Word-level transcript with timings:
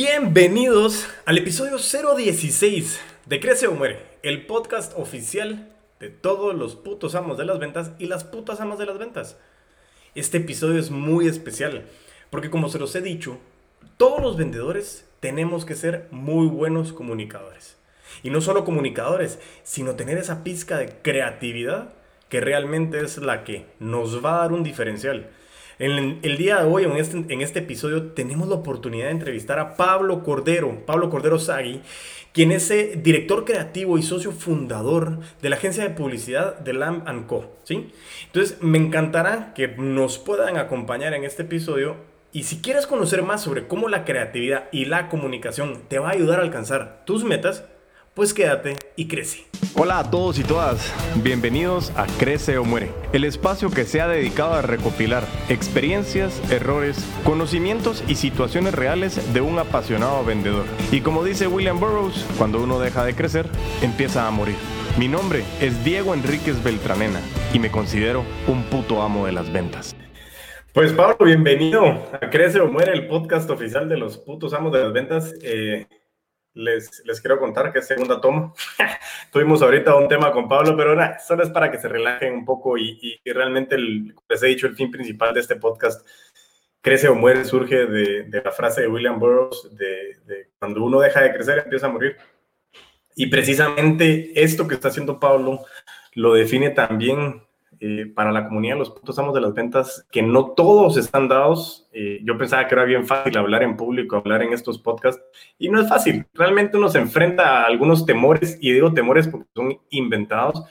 Bienvenidos 0.00 1.08
al 1.26 1.38
episodio 1.38 1.76
016 1.76 3.00
de 3.26 3.40
Crece 3.40 3.66
o 3.66 3.74
Muere, 3.74 3.98
el 4.22 4.46
podcast 4.46 4.96
oficial 4.96 5.72
de 5.98 6.08
todos 6.08 6.54
los 6.54 6.76
putos 6.76 7.16
amos 7.16 7.36
de 7.36 7.44
las 7.44 7.58
ventas 7.58 7.90
y 7.98 8.06
las 8.06 8.22
putas 8.22 8.60
amas 8.60 8.78
de 8.78 8.86
las 8.86 8.96
ventas. 8.96 9.36
Este 10.14 10.38
episodio 10.38 10.78
es 10.78 10.92
muy 10.92 11.26
especial 11.26 11.86
porque 12.30 12.48
como 12.48 12.68
se 12.68 12.78
los 12.78 12.94
he 12.94 13.00
dicho, 13.00 13.38
todos 13.96 14.22
los 14.22 14.36
vendedores 14.36 15.04
tenemos 15.18 15.64
que 15.64 15.74
ser 15.74 16.06
muy 16.12 16.46
buenos 16.46 16.92
comunicadores. 16.92 17.76
Y 18.22 18.30
no 18.30 18.40
solo 18.40 18.64
comunicadores, 18.64 19.40
sino 19.64 19.96
tener 19.96 20.16
esa 20.16 20.44
pizca 20.44 20.78
de 20.78 20.94
creatividad 21.02 21.92
que 22.28 22.40
realmente 22.40 23.00
es 23.00 23.18
la 23.18 23.42
que 23.42 23.66
nos 23.80 24.24
va 24.24 24.36
a 24.36 24.38
dar 24.42 24.52
un 24.52 24.62
diferencial. 24.62 25.28
En 25.80 26.18
el 26.22 26.36
día 26.36 26.60
de 26.60 26.66
hoy, 26.66 26.82
en 26.82 26.96
este, 26.96 27.16
en 27.32 27.40
este 27.40 27.60
episodio, 27.60 28.10
tenemos 28.10 28.48
la 28.48 28.56
oportunidad 28.56 29.06
de 29.06 29.12
entrevistar 29.12 29.60
a 29.60 29.76
Pablo 29.76 30.24
Cordero, 30.24 30.84
Pablo 30.84 31.08
Cordero 31.08 31.38
Sagui, 31.38 31.82
quien 32.32 32.50
es 32.50 32.68
eh, 32.72 32.98
director 33.00 33.44
creativo 33.44 33.96
y 33.96 34.02
socio 34.02 34.32
fundador 34.32 35.20
de 35.40 35.48
la 35.48 35.54
agencia 35.56 35.84
de 35.84 35.90
publicidad 35.90 36.58
de 36.58 36.72
Lamb 36.72 37.26
Co. 37.26 37.56
¿sí? 37.62 37.92
Entonces, 38.26 38.58
me 38.60 38.78
encantará 38.78 39.54
que 39.54 39.68
nos 39.68 40.18
puedan 40.18 40.56
acompañar 40.56 41.14
en 41.14 41.22
este 41.22 41.42
episodio. 41.42 41.94
Y 42.32 42.42
si 42.42 42.60
quieres 42.60 42.88
conocer 42.88 43.22
más 43.22 43.42
sobre 43.42 43.68
cómo 43.68 43.88
la 43.88 44.04
creatividad 44.04 44.68
y 44.72 44.86
la 44.86 45.08
comunicación 45.08 45.82
te 45.86 46.00
va 46.00 46.08
a 46.08 46.12
ayudar 46.14 46.40
a 46.40 46.42
alcanzar 46.42 47.04
tus 47.06 47.22
metas, 47.22 47.64
pues 48.14 48.34
quédate 48.34 48.78
y 48.96 49.06
crece. 49.06 49.46
Hola 49.80 50.00
a 50.00 50.10
todos 50.10 50.40
y 50.40 50.42
todas, 50.42 50.92
bienvenidos 51.22 51.92
a 51.96 52.08
Crece 52.18 52.58
o 52.58 52.64
Muere, 52.64 52.90
el 53.12 53.22
espacio 53.22 53.70
que 53.70 53.84
se 53.84 54.00
ha 54.00 54.08
dedicado 54.08 54.54
a 54.54 54.60
recopilar 54.60 55.22
experiencias, 55.48 56.42
errores, 56.50 57.08
conocimientos 57.22 58.02
y 58.08 58.16
situaciones 58.16 58.74
reales 58.74 59.32
de 59.32 59.40
un 59.40 59.56
apasionado 59.56 60.24
vendedor. 60.24 60.64
Y 60.90 61.00
como 61.00 61.22
dice 61.22 61.46
William 61.46 61.78
Burroughs, 61.78 62.26
cuando 62.38 62.60
uno 62.60 62.80
deja 62.80 63.04
de 63.04 63.14
crecer, 63.14 63.46
empieza 63.80 64.26
a 64.26 64.32
morir. 64.32 64.56
Mi 64.98 65.06
nombre 65.06 65.44
es 65.60 65.84
Diego 65.84 66.12
Enríquez 66.12 66.60
Beltranena 66.64 67.20
y 67.52 67.60
me 67.60 67.70
considero 67.70 68.24
un 68.48 68.64
puto 68.64 69.00
amo 69.00 69.26
de 69.26 69.32
las 69.32 69.52
ventas. 69.52 69.94
Pues 70.72 70.92
Pablo, 70.92 71.24
bienvenido 71.24 71.84
a 72.20 72.30
Crece 72.30 72.58
o 72.58 72.66
Muere, 72.66 72.94
el 72.94 73.06
podcast 73.06 73.48
oficial 73.48 73.88
de 73.88 73.96
los 73.96 74.18
putos 74.18 74.54
amos 74.54 74.72
de 74.72 74.82
las 74.82 74.92
ventas. 74.92 75.34
Eh, 75.40 75.86
les, 76.54 77.02
quiero 77.20 77.38
contar 77.38 77.72
que 77.72 77.80
es 77.80 77.86
segunda 77.86 78.20
toma. 78.20 78.52
Tuvimos 79.32 79.62
ahorita 79.62 79.94
un 79.96 80.08
tema 80.08 80.32
con 80.32 80.48
Pablo, 80.48 80.76
pero 80.76 80.94
nada, 80.94 81.18
solo 81.18 81.42
es 81.42 81.50
para 81.50 81.70
que 81.70 81.78
se 81.78 81.88
relajen 81.88 82.34
un 82.34 82.44
poco 82.44 82.76
y, 82.76 83.20
realmente, 83.24 83.74
el, 83.74 84.14
les 84.28 84.42
he 84.42 84.48
dicho, 84.48 84.66
el 84.66 84.74
fin 84.74 84.90
principal 84.90 85.34
de 85.34 85.40
este 85.40 85.56
podcast, 85.56 86.06
crece 86.80 87.08
o 87.08 87.14
muere, 87.14 87.44
surge 87.44 87.86
de, 87.86 88.42
la 88.44 88.52
frase 88.52 88.82
de 88.82 88.88
William 88.88 89.18
Burroughs, 89.18 89.68
de, 89.76 90.50
cuando 90.58 90.82
uno 90.84 91.00
deja 91.00 91.20
de 91.20 91.32
crecer, 91.32 91.62
empieza 91.64 91.86
a 91.86 91.90
morir. 91.90 92.16
Y 93.14 93.26
precisamente 93.26 94.32
esto 94.34 94.68
que 94.68 94.74
está 94.74 94.88
haciendo 94.88 95.18
Pablo 95.18 95.64
lo 96.14 96.34
define 96.34 96.70
también 96.70 97.47
eh, 97.80 98.06
para 98.14 98.32
la 98.32 98.48
comunidad 98.48 98.76
los 98.76 98.90
puntos 98.90 99.18
amos 99.18 99.34
de 99.34 99.40
las 99.40 99.54
ventas, 99.54 100.06
que 100.10 100.22
no 100.22 100.52
todos 100.52 100.96
están 100.96 101.28
dados. 101.28 101.88
Eh, 101.92 102.20
yo 102.24 102.36
pensaba 102.36 102.66
que 102.66 102.74
era 102.74 102.84
bien 102.84 103.06
fácil 103.06 103.36
hablar 103.36 103.62
en 103.62 103.76
público, 103.76 104.16
hablar 104.16 104.42
en 104.42 104.52
estos 104.52 104.78
podcasts, 104.78 105.22
y 105.58 105.68
no 105.68 105.80
es 105.80 105.88
fácil. 105.88 106.26
Realmente 106.34 106.76
uno 106.76 106.88
se 106.88 106.98
enfrenta 106.98 107.62
a 107.62 107.66
algunos 107.66 108.04
temores, 108.04 108.58
y 108.60 108.72
digo 108.72 108.92
temores 108.92 109.28
porque 109.28 109.48
son 109.54 109.78
inventados. 109.90 110.64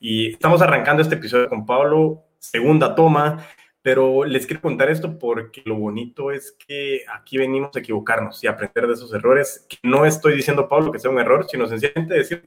Y 0.00 0.32
estamos 0.32 0.62
arrancando 0.62 1.02
este 1.02 1.16
episodio 1.16 1.48
con 1.48 1.66
Pablo, 1.66 2.24
segunda 2.38 2.94
toma, 2.94 3.44
pero 3.82 4.24
les 4.24 4.46
quiero 4.46 4.60
contar 4.62 4.90
esto 4.90 5.18
porque 5.18 5.62
lo 5.64 5.76
bonito 5.76 6.30
es 6.30 6.56
que 6.66 7.02
aquí 7.12 7.38
venimos 7.38 7.74
a 7.74 7.78
equivocarnos 7.78 8.42
y 8.42 8.46
aprender 8.46 8.86
de 8.86 8.94
esos 8.94 9.12
errores. 9.14 9.66
no 9.82 10.04
estoy 10.04 10.36
diciendo, 10.36 10.68
Pablo, 10.68 10.92
que 10.92 10.98
sea 10.98 11.10
un 11.10 11.18
error, 11.18 11.46
sino 11.48 11.66
sencillamente 11.66 12.14
decir, 12.14 12.46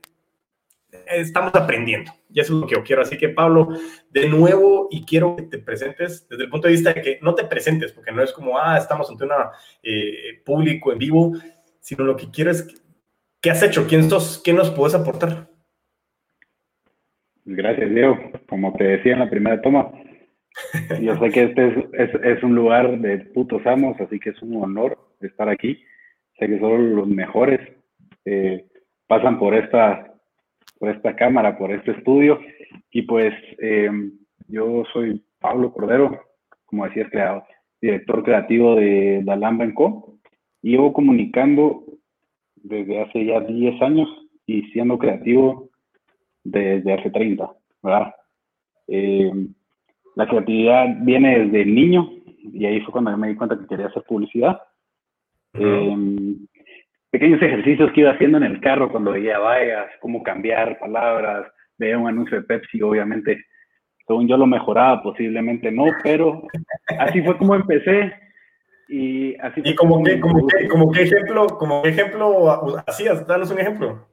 estamos 1.07 1.53
aprendiendo. 1.55 2.11
Y 2.29 2.39
eso 2.39 2.53
es 2.53 2.61
lo 2.61 2.67
que 2.67 2.75
yo 2.75 2.83
quiero. 2.83 3.01
Así 3.01 3.17
que, 3.17 3.29
Pablo, 3.29 3.69
de 4.09 4.29
nuevo, 4.29 4.87
y 4.91 5.05
quiero 5.05 5.35
que 5.35 5.43
te 5.43 5.57
presentes 5.57 6.27
desde 6.29 6.43
el 6.43 6.49
punto 6.49 6.67
de 6.67 6.73
vista 6.73 6.93
de 6.93 7.01
que 7.01 7.19
no 7.21 7.35
te 7.35 7.45
presentes, 7.45 7.91
porque 7.91 8.11
no 8.11 8.23
es 8.23 8.31
como, 8.31 8.57
ah, 8.57 8.77
estamos 8.77 9.09
ante 9.09 9.25
un 9.25 9.31
eh, 9.83 10.41
público 10.45 10.91
en 10.91 10.99
vivo, 10.99 11.33
sino 11.79 12.03
lo 12.03 12.15
que 12.15 12.29
quiero 12.29 12.51
es, 12.51 12.67
¿qué 13.41 13.51
has 13.51 13.63
hecho? 13.63 13.87
¿Quién 13.87 14.09
sos? 14.09 14.41
¿Qué 14.43 14.53
nos 14.53 14.69
puedes 14.71 14.95
aportar? 14.95 15.49
Gracias, 17.45 17.89
Diego. 17.89 18.17
Como 18.47 18.73
te 18.73 18.83
decía 18.83 19.13
en 19.13 19.19
la 19.19 19.29
primera 19.29 19.61
toma, 19.61 19.91
yo 21.01 21.17
sé 21.17 21.29
que 21.31 21.43
este 21.43 21.67
es, 21.93 22.09
es, 22.23 22.43
un 22.43 22.55
lugar 22.55 22.99
de 22.99 23.17
putos 23.17 23.65
amos, 23.65 23.99
así 23.99 24.19
que 24.19 24.31
es 24.31 24.41
un 24.41 24.61
honor 24.63 24.97
estar 25.21 25.49
aquí. 25.49 25.83
Sé 26.37 26.47
que 26.47 26.59
solo 26.59 26.77
los 26.77 27.07
mejores 27.07 27.59
eh, 28.25 28.65
pasan 29.07 29.39
por 29.39 29.55
esta 29.55 30.10
por 30.79 30.89
esta 30.89 31.15
cámara, 31.15 31.57
por 31.57 31.71
este 31.71 31.91
estudio. 31.91 32.39
Y 32.91 33.03
pues 33.03 33.33
em, 33.59 34.11
yo 34.47 34.83
soy 34.93 35.23
Pablo 35.39 35.71
Cordero, 35.71 36.19
como 36.65 36.85
decía, 36.85 37.09
creado, 37.09 37.43
director 37.81 38.23
creativo 38.23 38.75
de 38.75 39.21
Dalamba 39.23 39.71
Co. 39.73 40.17
Y 40.61 40.71
llevo 40.71 40.93
comunicando 40.93 41.83
desde 42.55 43.01
hace 43.01 43.25
ya 43.25 43.39
10 43.41 43.81
años 43.81 44.09
y 44.45 44.63
siendo 44.71 44.97
creativo 44.97 45.69
desde 46.43 46.93
hace 46.93 47.09
30, 47.09 47.49
¿verdad? 47.81 48.15
Em, 48.87 49.53
la 50.15 50.27
creatividad 50.27 50.97
viene 51.01 51.45
desde 51.45 51.65
niño 51.65 52.09
y 52.43 52.65
ahí 52.65 52.81
fue 52.81 52.91
cuando 52.91 53.15
me 53.17 53.29
di 53.29 53.35
cuenta 53.35 53.57
que 53.57 53.67
quería 53.67 53.87
hacer 53.87 54.03
publicidad 54.03 54.61
pequeños 57.11 57.41
ejercicios 57.41 57.91
que 57.91 58.01
iba 58.01 58.11
haciendo 58.11 58.37
en 58.37 58.45
el 58.45 58.61
carro 58.61 58.89
cuando 58.89 59.11
veía 59.11 59.37
vallas, 59.37 59.87
cómo 59.99 60.23
cambiar 60.23 60.79
palabras, 60.79 61.45
veía 61.77 61.97
un 61.97 62.07
anuncio 62.07 62.37
de 62.37 62.43
Pepsi, 62.47 62.81
obviamente, 62.81 63.45
según 64.07 64.27
yo 64.27 64.37
lo 64.37 64.47
mejoraba, 64.47 65.03
posiblemente 65.03 65.71
no, 65.71 65.85
pero 66.01 66.47
así 66.99 67.21
fue 67.21 67.37
como 67.37 67.55
empecé. 67.55 68.13
Y 68.87 69.35
así 69.39 69.61
¿Y 69.63 69.75
como, 69.75 70.03
qué, 70.03 70.19
como, 70.19 70.47
qué, 70.47 70.67
como 70.67 70.91
qué 70.91 71.03
ejemplo, 71.03 71.47
como 71.47 71.83
ejemplo 71.85 72.83
hacías? 72.87 73.25
Danos 73.25 73.51
un 73.51 73.59
ejemplo. 73.59 74.07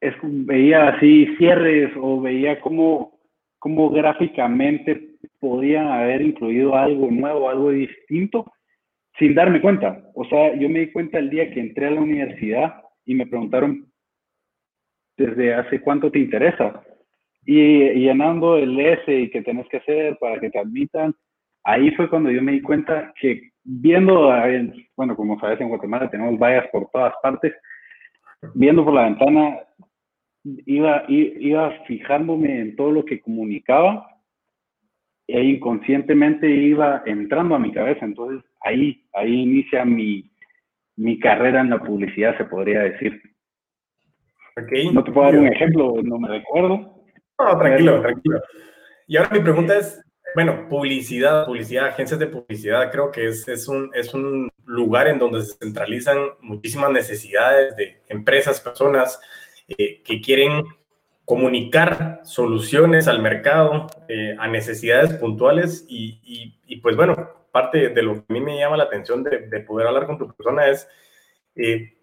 Es, 0.00 0.14
veía 0.22 0.88
así 0.88 1.26
cierres 1.36 1.92
o 2.00 2.20
veía 2.20 2.60
cómo, 2.60 3.20
cómo 3.58 3.90
gráficamente 3.90 5.16
podían 5.38 5.88
haber 5.88 6.22
incluido 6.22 6.76
algo 6.76 7.08
nuevo, 7.10 7.48
algo 7.48 7.70
distinto 7.70 8.52
sin 9.18 9.34
darme 9.34 9.60
cuenta. 9.60 10.02
O 10.14 10.24
sea, 10.24 10.54
yo 10.54 10.68
me 10.68 10.80
di 10.80 10.92
cuenta 10.92 11.18
el 11.18 11.30
día 11.30 11.50
que 11.50 11.60
entré 11.60 11.86
a 11.86 11.90
la 11.90 12.00
universidad 12.00 12.82
y 13.04 13.14
me 13.14 13.26
preguntaron 13.26 13.90
desde 15.16 15.54
hace 15.54 15.80
cuánto 15.80 16.10
te 16.10 16.18
interesa. 16.18 16.82
Y, 17.44 17.90
llenando 17.94 18.56
el 18.56 18.78
S 18.78 19.12
y 19.12 19.30
que 19.30 19.42
tenés 19.42 19.66
que 19.68 19.78
hacer 19.78 20.16
para 20.18 20.38
que 20.38 20.50
te 20.50 20.58
admitan, 20.58 21.14
ahí 21.64 21.90
fue 21.92 22.08
cuando 22.08 22.30
yo 22.30 22.42
me 22.42 22.52
di 22.52 22.62
cuenta 22.62 23.12
que 23.20 23.50
viendo, 23.64 24.30
bueno, 24.96 25.16
como 25.16 25.38
sabes, 25.40 25.60
en 25.60 25.68
Guatemala 25.68 26.10
tenemos 26.10 26.38
vallas 26.38 26.66
por 26.70 26.88
todas 26.90 27.14
partes, 27.22 27.54
viendo 28.54 28.84
por 28.84 28.94
la 28.94 29.04
ventana, 29.04 29.58
iba, 30.44 31.04
iba 31.08 31.70
fijándome 31.86 32.60
en 32.60 32.76
todo 32.76 32.92
lo 32.92 33.04
que 33.04 33.20
comunicaba 33.20 34.17
e 35.28 35.42
inconscientemente 35.42 36.48
iba 36.48 37.02
entrando 37.04 37.54
a 37.54 37.58
mi 37.58 37.70
cabeza. 37.72 38.04
Entonces 38.04 38.42
ahí, 38.62 39.04
ahí 39.12 39.42
inicia 39.42 39.84
mi, 39.84 40.28
mi 40.96 41.18
carrera 41.20 41.60
en 41.60 41.70
la 41.70 41.78
publicidad, 41.78 42.36
se 42.38 42.44
podría 42.44 42.80
decir. 42.80 43.20
Okay. 44.60 44.90
No 44.90 45.04
te 45.04 45.12
puedo 45.12 45.30
dar 45.30 45.38
un 45.38 45.46
ejemplo, 45.46 45.94
no 46.02 46.18
me 46.18 46.28
recuerdo. 46.28 47.04
No, 47.38 47.58
tranquilo, 47.58 48.00
tranquilo. 48.00 48.40
Y 49.06 49.16
ahora 49.16 49.30
mi 49.30 49.40
pregunta 49.40 49.78
es, 49.78 50.02
bueno, 50.34 50.66
publicidad, 50.68 51.46
publicidad, 51.46 51.88
agencias 51.88 52.18
de 52.18 52.26
publicidad, 52.26 52.90
creo 52.90 53.12
que 53.12 53.28
es, 53.28 53.46
es, 53.46 53.68
un, 53.68 53.90
es 53.94 54.12
un 54.14 54.50
lugar 54.64 55.06
en 55.08 55.18
donde 55.18 55.42
se 55.42 55.56
centralizan 55.58 56.18
muchísimas 56.40 56.90
necesidades 56.90 57.76
de 57.76 58.02
empresas, 58.08 58.60
personas 58.60 59.20
eh, 59.68 60.02
que 60.02 60.20
quieren 60.20 60.64
comunicar 61.28 62.22
soluciones 62.24 63.06
al 63.06 63.20
mercado, 63.20 63.86
eh, 64.08 64.34
a 64.38 64.48
necesidades 64.48 65.12
puntuales 65.12 65.84
y, 65.86 66.18
y, 66.24 66.58
y, 66.66 66.80
pues 66.80 66.96
bueno, 66.96 67.28
parte 67.52 67.90
de 67.90 68.02
lo 68.02 68.14
que 68.14 68.24
a 68.30 68.32
mí 68.32 68.40
me 68.40 68.58
llama 68.58 68.78
la 68.78 68.84
atención 68.84 69.22
de, 69.22 69.40
de 69.40 69.60
poder 69.60 69.88
hablar 69.88 70.06
con 70.06 70.16
tu 70.16 70.26
persona 70.26 70.68
es, 70.68 70.88
eh, 71.54 71.98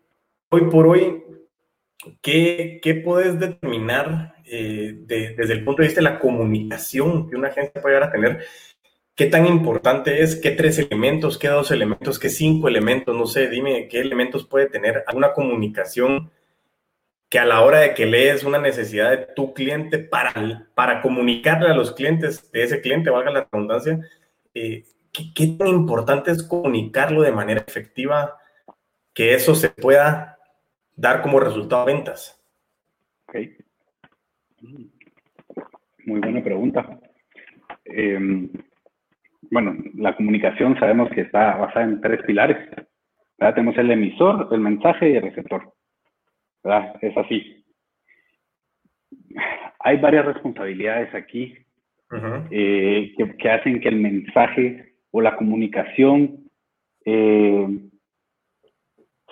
hoy 0.50 0.70
por 0.70 0.86
hoy, 0.86 1.24
¿qué, 2.22 2.80
qué 2.84 2.94
puedes 2.94 3.40
determinar 3.40 4.36
eh, 4.46 4.94
de, 4.96 5.34
desde 5.36 5.54
el 5.54 5.64
punto 5.66 5.82
de 5.82 5.88
vista 5.88 6.02
de 6.02 6.10
la 6.12 6.20
comunicación 6.20 7.28
que 7.28 7.36
una 7.36 7.48
agencia 7.48 7.82
puede 7.82 7.96
llegar 7.96 8.10
a 8.10 8.12
tener? 8.12 8.46
¿Qué 9.16 9.26
tan 9.26 9.48
importante 9.48 10.22
es? 10.22 10.36
¿Qué 10.36 10.52
tres 10.52 10.78
elementos? 10.78 11.40
¿Qué 11.40 11.48
dos 11.48 11.72
elementos? 11.72 12.20
¿Qué 12.20 12.30
cinco 12.30 12.68
elementos? 12.68 13.16
No 13.18 13.26
sé, 13.26 13.50
dime 13.50 13.88
qué 13.88 14.02
elementos 14.02 14.46
puede 14.46 14.68
tener 14.68 15.04
una 15.16 15.34
comunicación 15.34 16.30
que 17.30 17.40
a 17.40 17.46
la 17.46 17.62
hora 17.62 17.80
de 17.80 17.94
que 17.94 18.06
lees 18.06 18.44
una 18.44 18.60
necesidad 18.60 19.10
de 19.12 19.28
tu 19.36 19.54
cliente 19.54 20.00
para, 20.00 20.68
para 20.76 21.02
comunicarle 21.02 21.70
a 21.70 21.74
los 21.74 21.92
clientes 21.92 22.52
de 22.52 22.64
ese 22.64 22.82
cliente, 22.82 23.10
valga 23.10 23.32
la 23.32 23.48
redundancia, 23.52 24.00
eh, 24.54 24.84
¿qué, 25.12 25.48
tan 25.58 25.68
importante 25.68 26.32
es 26.32 26.44
comunicarlo 26.44 27.22
de 27.22 27.32
manera 27.32 27.64
efectiva 27.66 28.38
que 29.14 29.34
eso 29.34 29.56
se 29.56 29.70
pueda 29.70 30.38
dar 30.96 31.22
como 31.22 31.40
resultado 31.40 31.86
ventas? 31.86 32.42
Ok. 33.28 33.38
Muy 36.06 36.20
buena 36.20 36.44
pregunta. 36.44 37.00
Em, 37.86 38.50
bueno, 39.50 39.76
la 39.96 40.16
comunicación 40.16 40.78
sabemos 40.80 41.10
que 41.12 41.22
está 41.22 41.56
basada 41.56 41.86
en 41.86 42.02
tres 42.02 42.22
pilares. 42.26 42.58
Tenemos 43.38 43.78
el 43.78 43.92
emisor, 43.92 44.48
el 44.52 44.60
mensaje 44.60 45.10
y 45.10 45.16
el 45.16 45.24
receptor. 45.24 45.75
Es 47.02 47.16
así. 47.16 47.64
Hay 49.80 49.98
varias 49.98 50.26
responsabilidades 50.26 51.14
aquí 51.14 51.56
eh, 52.50 53.14
que, 53.38 53.50
hacen 53.50 53.80
que 53.82 53.90
el 53.90 53.98
mensaje 53.98 54.94
o 55.12 55.22
la 55.22 55.36
comunicación 55.36 56.50
eh, 57.06 57.68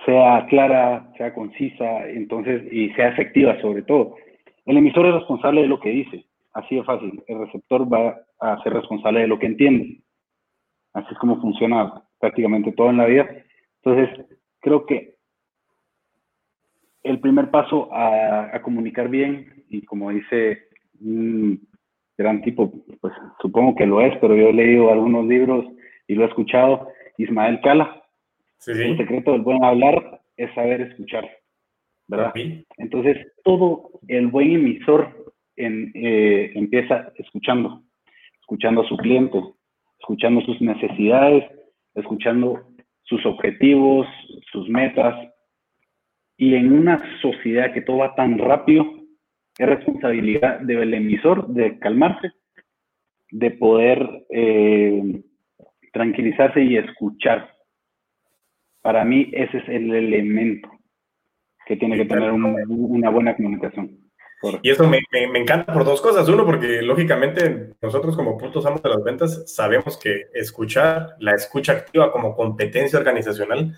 sea 0.06 0.46
clara, 0.48 1.12
sea 1.18 1.34
concisa, 1.34 2.08
entonces, 2.10 2.72
y 2.72 2.90
sea 2.92 3.10
efectiva 3.10 3.60
sobre 3.62 3.82
todo. 3.82 4.16
El 4.66 4.78
emisor 4.78 5.08
es 5.08 5.14
responsable 5.14 5.62
de 5.62 5.68
lo 5.68 5.80
que 5.80 5.90
dice, 5.90 6.26
así 6.54 6.76
de 6.76 6.84
fácil. 6.84 7.24
El 7.28 7.40
receptor 7.40 7.92
va 7.92 8.22
a 8.40 8.62
ser 8.62 8.74
responsable 8.74 9.22
de 9.22 9.28
lo 9.28 9.40
que 9.40 9.48
entiende. 9.48 10.02
Así 10.94 11.08
es 11.12 11.18
como 11.18 11.42
funciona 11.42 12.04
prácticamente 12.20 12.72
todo 12.74 12.92
en 12.92 12.98
la 12.98 13.06
vida. 13.06 13.28
Entonces, 13.82 14.26
creo 14.60 14.86
que 14.86 15.13
el 17.04 17.20
primer 17.20 17.52
paso 17.52 17.90
a, 17.94 18.60
comunicar 18.62 19.10
bien, 19.10 19.66
y 19.70 19.82
como 19.84 20.10
dice 20.12 20.68
un 21.02 21.68
gran 22.18 22.42
tipo, 22.42 22.72
pues 23.02 23.14
supongo 23.42 23.76
que 23.76 23.86
lo 23.86 24.02
es, 24.02 24.16
pero 24.22 24.36
yo 24.36 24.50
he 24.50 24.54
leído 24.54 24.92
algunos 24.92 25.26
libros 25.26 25.66
y 26.08 26.16
lo 26.16 26.24
he 26.24 26.28
escuchado, 26.28 26.88
Ismael 27.18 27.60
Cala. 27.62 28.02
El 28.66 28.98
secreto 28.98 29.34
del 29.34 29.42
buen 29.42 29.64
hablar 29.64 30.22
es 30.38 30.54
saber 30.54 30.82
escuchar, 30.82 31.30
¿verdad? 32.08 32.34
Entonces, 32.78 33.28
todo 33.44 33.90
el 34.08 34.28
buen 34.28 34.52
emisor 34.52 35.34
eh, 35.58 36.52
empieza 36.56 37.12
escuchando, 37.18 37.84
escuchando 38.40 38.82
a 38.82 38.88
su 38.88 38.96
cliente, 38.98 39.40
escuchando 40.00 40.42
sus 40.42 40.62
necesidades, 40.62 41.44
escuchando 41.96 42.62
sus 43.04 43.26
objetivos, 43.26 44.08
sus 44.52 44.68
metas. 44.70 45.33
Y 46.44 46.56
en 46.56 46.74
una 46.74 47.02
sociedad 47.22 47.74
que 47.74 47.80
todo 47.80 48.00
va 48.00 48.16
tan 48.16 48.38
rápido, 48.38 48.86
es 49.58 49.66
responsabilidad 49.66 50.60
del 50.60 50.94
emisor 50.94 51.48
de 51.48 51.80
calmarse, 51.80 52.34
de 53.32 53.52
poder 53.52 54.26
eh, 54.30 55.22
tranquilizarse 55.94 56.62
y 56.62 56.76
escuchar. 56.76 57.50
Para 58.82 59.06
mí 59.06 59.30
ese 59.32 59.60
es 59.60 59.70
el 59.70 59.96
elemento 59.96 60.70
que 61.66 61.78
tiene 61.78 61.96
que 61.96 62.04
tener 62.04 62.30
una 62.34 63.10
buena 63.10 63.38
comunicación. 63.38 64.04
Y 64.64 64.70
eso 64.70 64.86
me, 64.86 65.00
me, 65.14 65.40
encanta 65.40 65.72
por 65.74 65.86
dos 65.86 66.02
cosas. 66.02 66.28
Uno, 66.28 66.46
porque 66.46 66.82
lógicamente 66.82 67.70
nosotros 67.82 68.18
como 68.18 68.38
puntos 68.38 68.66
amos 68.66 68.84
de 68.84 68.90
las 68.90 69.02
ventas 69.02 69.50
sabemos 69.50 69.98
que 69.98 70.24
escuchar, 70.34 71.16
la 71.20 71.32
escucha 71.32 71.72
activa 71.72 72.12
como 72.12 72.36
competencia 72.36 73.00
organizacional, 73.00 73.78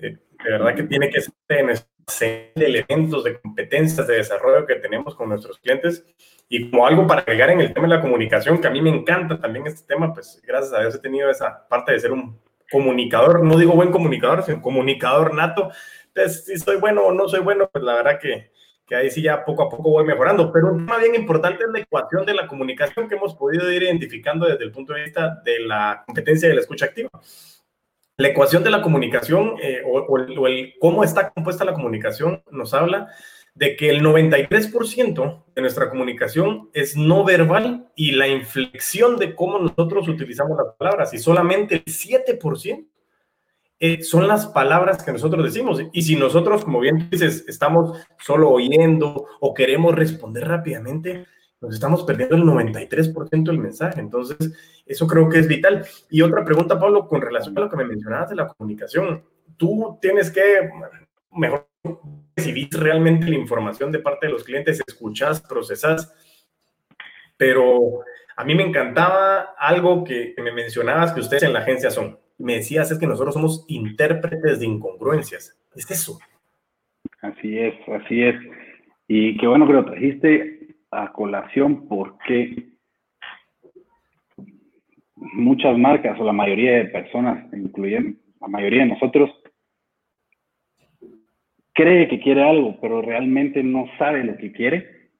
eh, 0.00 0.18
de 0.44 0.50
verdad 0.50 0.74
que 0.74 0.82
tiene 0.84 1.10
que 1.10 1.20
ser 1.20 2.54
de 2.56 2.66
elementos 2.66 3.22
de 3.22 3.40
competencias 3.40 4.06
de 4.06 4.16
desarrollo 4.16 4.66
que 4.66 4.76
tenemos 4.76 5.14
con 5.14 5.28
nuestros 5.28 5.58
clientes. 5.58 6.04
Y 6.48 6.70
como 6.70 6.86
algo 6.86 7.06
para 7.06 7.20
agregar 7.20 7.50
en 7.50 7.60
el 7.60 7.72
tema 7.72 7.86
de 7.86 7.94
la 7.94 8.00
comunicación, 8.00 8.60
que 8.60 8.66
a 8.66 8.70
mí 8.70 8.82
me 8.82 8.90
encanta 8.90 9.40
también 9.40 9.66
este 9.66 9.86
tema, 9.86 10.12
pues 10.12 10.42
gracias 10.44 10.72
a 10.72 10.80
Dios 10.80 10.94
he 10.96 10.98
tenido 10.98 11.30
esa 11.30 11.68
parte 11.68 11.92
de 11.92 12.00
ser 12.00 12.10
un 12.10 12.40
comunicador, 12.70 13.44
no 13.44 13.56
digo 13.56 13.74
buen 13.74 13.92
comunicador, 13.92 14.42
sino 14.42 14.60
comunicador 14.60 15.34
nato. 15.34 15.70
Entonces, 16.08 16.44
si 16.44 16.58
soy 16.58 16.76
bueno 16.76 17.02
o 17.02 17.12
no 17.12 17.28
soy 17.28 17.40
bueno, 17.40 17.68
pues 17.72 17.84
la 17.84 17.94
verdad 17.94 18.18
que 18.18 18.50
que 18.90 18.96
ahí 18.96 19.08
sí 19.08 19.22
ya 19.22 19.44
poco 19.44 19.62
a 19.62 19.68
poco 19.70 19.88
voy 19.90 20.04
mejorando. 20.04 20.52
Pero 20.52 20.72
un 20.72 20.84
tema 20.84 20.98
bien 20.98 21.14
importante 21.14 21.62
es 21.62 21.70
la 21.70 21.78
ecuación 21.78 22.26
de 22.26 22.34
la 22.34 22.48
comunicación 22.48 23.08
que 23.08 23.14
hemos 23.14 23.36
podido 23.36 23.70
ir 23.70 23.84
identificando 23.84 24.46
desde 24.46 24.64
el 24.64 24.72
punto 24.72 24.92
de 24.92 25.04
vista 25.04 25.40
de 25.44 25.60
la 25.60 26.02
competencia 26.04 26.48
de 26.48 26.56
la 26.56 26.60
escucha 26.60 26.86
activa. 26.86 27.08
La 28.20 28.28
ecuación 28.28 28.62
de 28.62 28.70
la 28.70 28.82
comunicación 28.82 29.54
eh, 29.62 29.80
o, 29.82 30.18
el, 30.46 30.74
cómo 30.78 31.02
está 31.04 31.30
compuesta 31.30 31.64
la 31.64 31.72
comunicación 31.72 32.42
nos 32.50 32.74
habla 32.74 33.08
de 33.54 33.76
que 33.76 33.88
el 33.88 34.02
93% 34.02 35.44
de 35.54 35.62
nuestra 35.62 35.88
comunicación 35.88 36.68
es 36.74 36.98
no 36.98 37.24
verbal 37.24 37.88
y 37.96 38.12
la 38.12 38.28
inflexión 38.28 39.16
de 39.16 39.34
cómo 39.34 39.58
nosotros 39.58 40.06
utilizamos 40.06 40.58
las 40.58 40.76
palabras 40.76 41.14
y 41.14 41.18
solamente 41.18 41.76
el 41.76 41.84
7% 41.86 42.86
eh, 43.78 44.02
son 44.02 44.28
las 44.28 44.48
palabras 44.48 45.02
que 45.02 45.12
nosotros 45.12 45.42
decimos. 45.42 45.80
Y 45.90 46.02
si 46.02 46.14
nosotros, 46.14 46.62
como 46.62 46.80
bien 46.80 47.08
dices, 47.08 47.46
estamos 47.48 48.06
solo 48.18 48.50
oyendo 48.50 49.28
o 49.40 49.54
queremos 49.54 49.94
responder 49.94 50.46
rápidamente, 50.46 51.24
nos 51.60 51.74
estamos 51.74 52.04
perdiendo 52.04 52.36
el 52.36 52.42
93% 52.42 53.44
del 53.44 53.58
mensaje. 53.58 54.00
Entonces, 54.00 54.36
eso 54.86 55.06
creo 55.06 55.28
que 55.28 55.38
es 55.38 55.48
vital. 55.48 55.84
Y 56.08 56.22
otra 56.22 56.44
pregunta, 56.44 56.78
Pablo, 56.78 57.06
con 57.06 57.20
relación 57.20 57.56
a 57.58 57.62
lo 57.62 57.70
que 57.70 57.76
me 57.76 57.84
mencionabas 57.84 58.30
de 58.30 58.36
la 58.36 58.48
comunicación. 58.48 59.24
Tú 59.56 59.98
tienes 60.00 60.30
que, 60.30 60.70
mejor, 61.32 61.68
recibir 62.36 62.68
realmente 62.72 63.26
la 63.26 63.36
información 63.36 63.92
de 63.92 63.98
parte 63.98 64.26
de 64.26 64.32
los 64.32 64.44
clientes, 64.44 64.80
escuchas, 64.86 65.40
procesas, 65.42 66.14
pero 67.36 68.00
a 68.36 68.44
mí 68.44 68.54
me 68.54 68.62
encantaba 68.62 69.54
algo 69.58 70.04
que, 70.04 70.34
que 70.34 70.42
me 70.42 70.52
mencionabas 70.52 71.12
que 71.12 71.20
ustedes 71.20 71.42
en 71.42 71.52
la 71.52 71.60
agencia 71.60 71.90
son 71.90 72.18
me 72.40 72.54
decías 72.54 72.90
es 72.90 72.98
que 72.98 73.06
nosotros 73.06 73.34
somos 73.34 73.64
intérpretes 73.68 74.60
de 74.60 74.66
incongruencias. 74.66 75.56
¿Es 75.74 75.90
eso? 75.90 76.18
Así 77.20 77.58
es, 77.58 77.74
así 77.88 78.22
es. 78.22 78.34
Y 79.06 79.36
qué 79.36 79.46
bueno 79.46 79.66
que 79.66 79.74
lo 79.74 79.84
trajiste 79.84 80.59
a 80.90 81.12
colación 81.12 81.86
porque 81.88 82.70
muchas 85.16 85.76
marcas 85.78 86.18
o 86.18 86.24
la 86.24 86.32
mayoría 86.32 86.78
de 86.78 86.84
personas, 86.86 87.52
incluyendo 87.52 88.18
la 88.40 88.48
mayoría 88.48 88.82
de 88.82 88.90
nosotros, 88.90 89.30
cree 91.72 92.08
que 92.08 92.20
quiere 92.20 92.42
algo, 92.42 92.78
pero 92.80 93.02
realmente 93.02 93.62
no 93.62 93.86
sabe 93.98 94.24
lo 94.24 94.36
que 94.36 94.52
quiere. 94.52 95.10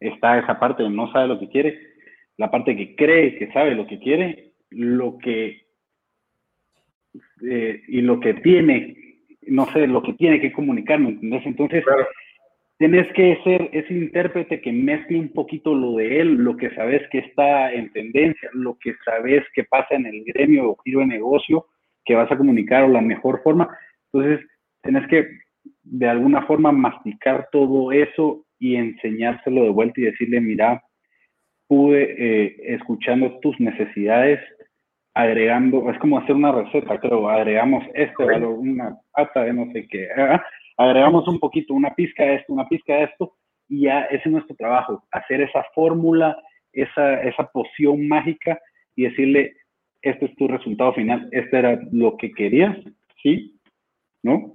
Está 0.00 0.38
esa 0.38 0.58
parte 0.58 0.82
de 0.82 0.90
no 0.90 1.10
sabe 1.12 1.28
lo 1.28 1.38
que 1.38 1.48
quiere, 1.48 1.78
la 2.36 2.50
parte 2.50 2.76
que 2.76 2.94
cree 2.96 3.38
que 3.38 3.50
sabe 3.52 3.74
lo 3.74 3.86
que 3.86 3.98
quiere, 3.98 4.52
lo 4.70 5.16
que 5.18 5.66
eh, 7.42 7.82
y 7.88 8.02
lo 8.02 8.20
que 8.20 8.34
tiene, 8.34 8.96
no 9.42 9.66
sé, 9.72 9.86
lo 9.86 10.02
que 10.02 10.12
tiene 10.14 10.40
que 10.40 10.52
comunicar, 10.52 10.98
¿me 11.00 11.10
entiendes? 11.10 11.46
Entonces, 11.46 11.84
tienes 12.78 13.10
que 13.14 13.38
ser 13.42 13.68
ese 13.72 13.92
intérprete 13.92 14.60
que 14.60 14.72
mezcle 14.72 15.18
un 15.18 15.32
poquito 15.32 15.74
lo 15.74 15.96
de 15.96 16.20
él, 16.20 16.34
lo 16.34 16.56
que 16.56 16.70
sabes 16.74 17.02
que 17.10 17.18
está 17.18 17.72
en 17.72 17.90
tendencia, 17.92 18.50
lo 18.52 18.76
que 18.78 18.94
sabes 19.04 19.42
que 19.54 19.64
pasa 19.64 19.94
en 19.94 20.06
el 20.06 20.24
gremio 20.24 20.70
o 20.70 20.76
giro 20.84 21.00
de 21.00 21.06
negocio, 21.06 21.66
que 22.04 22.14
vas 22.14 22.30
a 22.30 22.36
comunicar 22.36 22.84
o 22.84 22.88
la 22.88 23.00
mejor 23.00 23.42
forma. 23.42 23.68
Entonces, 24.12 24.46
tienes 24.82 25.06
que 25.08 25.26
de 25.82 26.08
alguna 26.08 26.42
forma 26.46 26.72
masticar 26.72 27.48
todo 27.50 27.92
eso 27.92 28.44
y 28.58 28.76
enseñárselo 28.76 29.64
de 29.64 29.70
vuelta 29.70 30.00
y 30.00 30.04
decirle, 30.04 30.40
mira, 30.40 30.82
pude, 31.66 32.14
eh, 32.18 32.56
escuchando 32.74 33.38
tus 33.40 33.58
necesidades, 33.58 34.40
agregando, 35.14 35.90
es 35.90 35.98
como 35.98 36.18
hacer 36.18 36.34
una 36.34 36.52
receta, 36.52 37.00
creo, 37.00 37.28
agregamos 37.28 37.84
este 37.94 38.22
valor, 38.22 38.58
una 38.58 38.96
pata 39.12 39.44
de 39.44 39.52
no 39.52 39.72
sé 39.72 39.86
qué, 39.88 40.04
¿eh? 40.04 40.38
Agregamos 40.76 41.26
un 41.28 41.38
poquito, 41.38 41.74
una 41.74 41.94
pizca 41.94 42.24
de 42.24 42.36
esto, 42.36 42.52
una 42.52 42.68
pizca 42.68 42.94
de 42.94 43.04
esto, 43.04 43.34
y 43.68 43.82
ya 43.82 44.02
ese 44.02 44.22
es 44.26 44.32
nuestro 44.32 44.56
trabajo, 44.56 45.02
hacer 45.10 45.40
esa 45.40 45.64
fórmula, 45.74 46.36
esa, 46.72 47.22
esa 47.22 47.50
poción 47.50 48.06
mágica 48.06 48.60
y 48.94 49.04
decirle, 49.04 49.56
este 50.02 50.26
es 50.26 50.36
tu 50.36 50.46
resultado 50.46 50.92
final, 50.92 51.28
este 51.32 51.58
era 51.58 51.80
lo 51.90 52.16
que 52.16 52.30
querías, 52.30 52.76
¿sí? 53.22 53.58
¿No? 54.22 54.54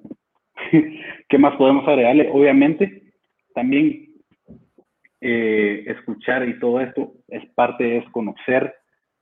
¿Qué 1.30 1.38
más 1.38 1.56
podemos 1.56 1.88
agregarle? 1.88 2.30
Obviamente, 2.32 3.04
también 3.54 4.12
eh, 5.20 5.84
escuchar 5.88 6.48
y 6.48 6.60
todo 6.60 6.80
esto 6.82 7.14
es 7.28 7.46
parte, 7.54 7.98
es 7.98 8.10
conocer, 8.12 8.74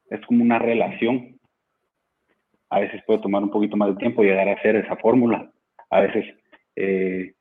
es 0.09 0.21
como 0.25 0.43
una 0.43 0.59
relación. 0.59 1.39
A 2.69 2.79
veces 2.79 3.01
puede 3.05 3.21
tomar 3.21 3.43
un 3.43 3.49
poquito 3.49 3.75
más 3.75 3.89
de 3.89 3.95
tiempo 3.95 4.23
llegar 4.23 4.47
a 4.47 4.53
hacer 4.53 4.75
esa 4.75 4.95
fórmula. 4.97 5.51
A 5.89 6.01
veces 6.01 6.25
eh, 6.79 7.33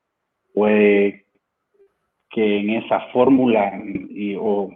puede 0.52 1.26
que 2.30 2.58
en 2.58 2.70
esa 2.70 3.00
fórmula 3.12 3.72
o 4.40 4.70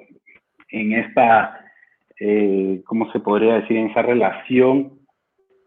en 0.70 0.92
esta, 0.92 1.66
eh, 2.18 2.80
¿cómo 2.86 3.10
se 3.12 3.20
podría 3.20 3.54
decir? 3.60 3.76
En 3.76 3.90
esa 3.90 4.02
relación. 4.02 5.00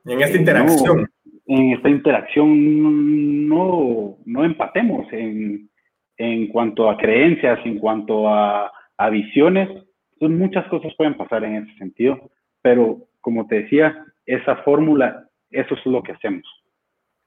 En 0.05 0.21
esta 0.21 0.37
interacción. 0.37 1.07
en 1.47 1.73
esta 1.73 1.89
interacción 1.89 3.47
no, 3.47 4.17
no 4.25 4.45
empatemos 4.45 5.11
en, 5.11 5.69
en 6.17 6.47
cuanto 6.47 6.89
a 6.89 6.97
creencias, 6.97 7.59
en 7.65 7.77
cuanto 7.77 8.29
a, 8.29 8.71
a 8.97 9.09
visiones, 9.09 9.69
entonces, 10.15 10.39
muchas 10.39 10.67
cosas 10.67 10.93
pueden 10.97 11.15
pasar 11.15 11.43
en 11.43 11.55
ese 11.55 11.77
sentido, 11.77 12.31
pero 12.61 12.99
como 13.21 13.47
te 13.47 13.63
decía, 13.63 14.05
esa 14.25 14.57
fórmula, 14.57 15.27
eso 15.51 15.75
es 15.75 15.85
lo 15.85 16.01
que 16.01 16.13
hacemos. 16.13 16.43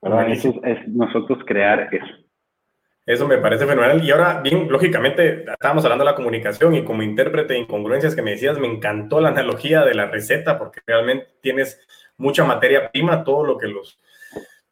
Eso 0.03 0.55
es 0.65 0.89
nosotros 0.89 1.39
crear 1.47 1.89
eso. 1.93 2.29
Eso 3.05 3.27
me 3.27 3.39
parece 3.39 3.67
fenomenal. 3.67 4.05
Y 4.05 4.11
ahora, 4.11 4.41
bien, 4.43 4.71
lógicamente, 4.71 5.45
estábamos 5.51 5.85
hablando 5.85 6.05
de 6.05 6.11
la 6.11 6.17
comunicación 6.17 6.75
y 6.75 6.85
como 6.85 7.03
intérprete 7.03 7.55
de 7.55 7.61
incongruencias 7.61 8.15
que 8.15 8.21
me 8.21 8.33
decías, 8.33 8.59
me 8.59 8.67
encantó 8.69 9.21
la 9.21 9.31
analogía 9.31 9.83
de 9.83 9.95
la 9.95 10.07
receta 10.07 10.59
porque 10.59 10.81
realmente 10.87 11.27
tienes 11.41 11.81
mucha 12.19 12.45
materia 12.45 12.91
prima, 12.91 13.25
todo 13.25 13.45
lo 13.45 13.57
que 13.57 13.69
los, 13.69 13.99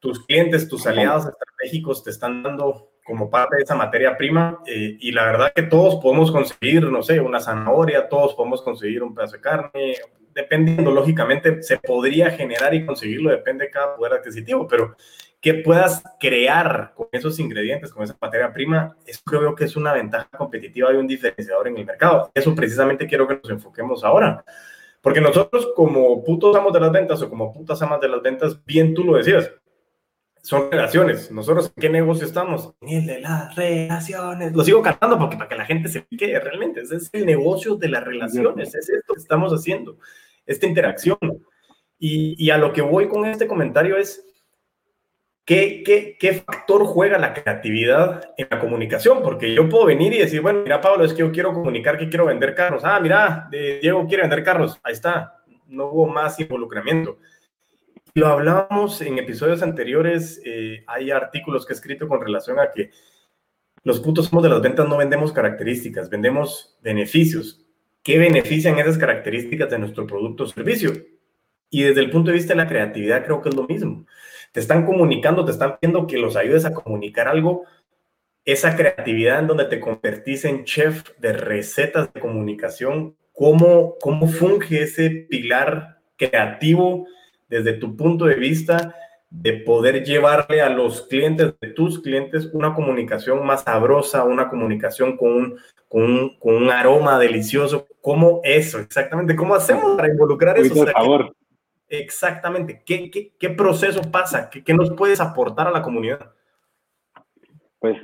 tus 0.00 0.25
clientes, 0.26 0.68
tus 0.68 0.87
aliados 0.87 1.26
estratégicos 1.26 2.04
te 2.04 2.11
están 2.11 2.42
dando 2.42 2.90
como 3.06 3.30
parte 3.30 3.56
de 3.56 3.62
esa 3.62 3.75
materia 3.75 4.18
prima 4.18 4.59
eh, 4.66 4.99
y 5.00 5.12
la 5.12 5.25
verdad 5.25 5.52
que 5.54 5.62
todos 5.62 5.97
podemos 6.02 6.30
conseguir, 6.30 6.85
no 6.90 7.02
sé, 7.02 7.21
una 7.21 7.40
zanahoria, 7.40 8.09
todos 8.09 8.35
podemos 8.35 8.61
conseguir 8.62 9.02
un 9.02 9.14
pedazo 9.14 9.37
de 9.37 9.40
carne, 9.40 9.95
dependiendo, 10.37 10.93
lógicamente 10.93 11.62
se 11.62 11.78
podría 11.78 12.31
generar 12.31 12.75
y 12.75 12.85
conseguirlo, 12.85 13.31
depende 13.31 13.64
de 13.64 13.71
cada 13.71 13.97
poder 13.97 14.12
adquisitivo, 14.12 14.69
pero 14.69 14.95
que 15.40 15.55
puedas 15.55 16.02
crear 16.21 16.93
con 16.95 17.09
esos 17.11 17.38
ingredientes, 17.40 17.90
con 17.90 18.05
esa 18.05 18.16
materia 18.21 18.52
prima, 18.52 18.95
eso 19.07 19.21
creo 19.25 19.55
que 19.55 19.64
es 19.64 19.76
una 19.76 19.95
ventaja 19.95 20.28
competitiva 20.37 20.93
y 20.93 20.97
un 20.97 21.07
diferenciador 21.07 21.69
en 21.69 21.78
el 21.78 21.87
mercado. 21.87 22.31
Eso 22.35 22.55
precisamente 22.55 23.07
quiero 23.07 23.26
que 23.26 23.37
nos 23.37 23.50
enfoquemos 23.50 24.05
ahora. 24.05 24.45
Porque 25.00 25.21
nosotros 25.21 25.69
como 25.75 26.23
putos 26.23 26.55
amos 26.55 26.73
de 26.73 26.81
las 26.81 26.93
ventas 26.93 27.23
o 27.23 27.31
como 27.31 27.52
putas 27.52 27.81
amas 27.81 28.00
de 28.00 28.09
las 28.09 28.21
ventas, 28.21 28.62
bien 28.64 28.93
tú 28.93 29.05
lo 29.05 29.16
decías, 29.16 29.50
son 30.43 30.71
relaciones. 30.71 31.31
Nosotros, 31.31 31.73
¿en 31.75 31.81
qué 31.81 31.88
negocio 31.88 32.26
estamos? 32.26 32.75
En 32.81 32.99
el 32.99 33.07
de 33.07 33.21
las 33.21 33.55
relaciones. 33.57 34.55
Lo 34.55 34.62
sigo 34.62 34.83
cantando 34.83 35.19
porque 35.19 35.37
para 35.37 35.49
que 35.49 35.57
la 35.57 35.64
gente 35.64 35.88
se 35.88 36.07
quede 36.07 36.38
realmente. 36.38 36.83
Es 36.83 37.11
el 37.12 37.26
negocio 37.26 37.75
de 37.75 37.88
las 37.88 38.05
relaciones. 38.05 38.75
Es 38.75 38.88
esto 38.88 39.14
que 39.14 39.21
estamos 39.21 39.52
haciendo, 39.52 39.99
esta 40.46 40.66
interacción. 40.66 41.18
Y, 41.98 42.50
a 42.50 42.58
lo 42.58 42.72
que 42.72 42.82
voy 42.82 43.08
con 43.08 43.26
este 43.26 43.46
comentario 43.46 43.96
es, 43.96 44.24
¿qué, 45.44 45.82
qué, 45.84 46.16
qué 46.18 46.34
factor 46.34 46.84
juega 46.84 47.18
la 47.18 47.34
creatividad 47.34 48.34
en 48.36 48.48
la 48.50 48.58
comunicación? 48.58 49.22
Porque 49.22 49.54
yo 49.54 49.68
puedo 49.68 49.86
venir 49.86 50.12
y 50.12 50.18
decir, 50.18 50.40
bueno, 50.40 50.62
mira, 50.62 50.80
Pablo, 50.80 51.04
es 51.04 51.12
que 51.12 51.20
yo 51.20 51.32
quiero 51.32 51.52
comunicar 51.52 51.98
que 51.98 52.08
quiero 52.08 52.26
vender 52.26 52.54
carros. 52.54 52.82
Ah, 52.84 53.00
mira, 53.00 53.48
Diego 53.50 54.06
quiere 54.06 54.22
vender 54.22 54.44
carros. 54.44 54.78
Ahí 54.82 54.92
está. 54.92 55.42
No 55.66 55.86
hubo 55.86 56.06
más 56.06 56.38
involucramiento 56.38 57.18
lo 58.16 58.28
hablábamos 58.28 59.02
en 59.02 59.18
episodios 59.18 59.62
anteriores, 59.62 60.40
eh, 60.42 60.82
hay 60.86 61.10
artículos 61.10 61.66
que 61.66 61.74
he 61.74 61.76
escrito 61.76 62.08
con 62.08 62.18
relación 62.18 62.58
a 62.58 62.70
que 62.72 62.90
los 63.84 64.00
putos 64.00 64.28
somos 64.28 64.42
de 64.42 64.48
las 64.48 64.62
ventas 64.62 64.88
no 64.88 64.96
vendemos 64.96 65.34
características, 65.34 66.08
vendemos 66.08 66.78
beneficios. 66.80 67.65
¿Qué 68.06 68.18
benefician 68.18 68.78
esas 68.78 68.98
características 68.98 69.68
de 69.68 69.80
nuestro 69.80 70.06
producto 70.06 70.44
o 70.44 70.46
servicio? 70.46 70.92
Y 71.70 71.82
desde 71.82 72.02
el 72.02 72.10
punto 72.12 72.30
de 72.30 72.36
vista 72.36 72.52
de 72.52 72.58
la 72.58 72.68
creatividad 72.68 73.25
creo 73.25 73.42
que 73.42 73.48
es 73.48 73.56
lo 73.56 73.66
mismo. 73.66 74.06
Te 74.52 74.60
están 74.60 74.86
comunicando, 74.86 75.44
te 75.44 75.50
están 75.50 75.76
pidiendo 75.76 76.06
que 76.06 76.16
los 76.16 76.36
ayudes 76.36 76.64
a 76.64 76.72
comunicar 76.72 77.26
algo, 77.26 77.64
esa 78.44 78.76
creatividad 78.76 79.40
en 79.40 79.48
donde 79.48 79.64
te 79.64 79.80
convertís 79.80 80.44
en 80.44 80.62
chef 80.62 81.02
de 81.18 81.32
recetas 81.32 82.12
de 82.12 82.20
comunicación, 82.20 83.16
¿cómo, 83.32 83.96
cómo 84.00 84.28
funge 84.28 84.84
ese 84.84 85.10
pilar 85.10 85.98
creativo? 86.16 87.08
desde 87.48 87.75
tu 87.75 87.96
punto 87.96 88.26
de 88.26 88.34
vista 88.34 88.94
de 89.30 89.54
poder 89.54 90.04
llevarle 90.04 90.60
a 90.60 90.68
los 90.68 91.02
clientes 91.02 91.54
de 91.60 91.68
tus 91.68 92.00
clientes 92.00 92.48
una 92.52 92.75
comunicación 92.75 93.44
más 93.44 93.64
sabrosa, 93.64 94.25
una 94.25 94.48
comunicación 94.48 95.16
con 95.16 95.32
un, 95.32 95.58
con 95.88 96.36
con 96.38 96.54
un 96.54 96.70
aroma 96.70 97.18
delicioso. 97.18 97.86
¿Cómo 98.06 98.40
eso? 98.44 98.78
Exactamente. 98.78 99.34
¿Cómo 99.34 99.56
hacemos 99.56 99.96
para 99.96 100.08
involucrar 100.08 100.56
eso? 100.56 100.72
Por 100.72 100.92
favor. 100.92 101.36
Exactamente. 101.88 102.80
¿Qué, 102.86 103.10
qué, 103.10 103.32
qué 103.36 103.50
proceso 103.50 104.00
pasa? 104.12 104.48
¿Qué, 104.48 104.62
¿Qué, 104.62 104.75
nos 104.75 104.92
puedes 104.92 105.20
aportar 105.20 105.66
a 105.66 105.72
la 105.72 105.82
comunidad? 105.82 106.32
Pues 107.80 107.96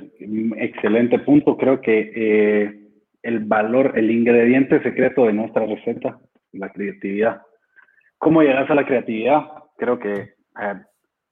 excelente 0.57 1.19
punto. 1.19 1.55
Creo 1.55 1.79
que 1.79 2.11
eh, 2.13 2.89
el 3.21 3.45
valor, 3.45 3.97
el 3.97 4.11
ingrediente 4.11 4.83
secreto 4.83 5.25
de 5.25 5.31
nuestra 5.31 5.65
receta, 5.65 6.19
la 6.51 6.69
creatividad. 6.73 7.41
¿Cómo 8.17 8.41
llegas 8.41 8.69
a 8.69 8.75
la 8.75 8.85
creatividad? 8.85 9.39
Creo 9.77 9.99
que 9.99 10.11
eh, 10.11 10.81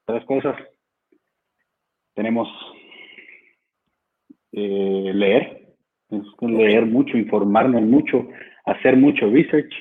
tres 0.05 0.23
cosas. 0.23 0.55
Tenemos 2.13 2.47
eh, 4.53 5.11
leer, 5.13 5.75
leer 6.39 6.85
mucho, 6.85 7.17
informarnos 7.17 7.81
mucho, 7.81 8.29
hacer 8.65 8.97
mucho 8.97 9.29
research. 9.29 9.73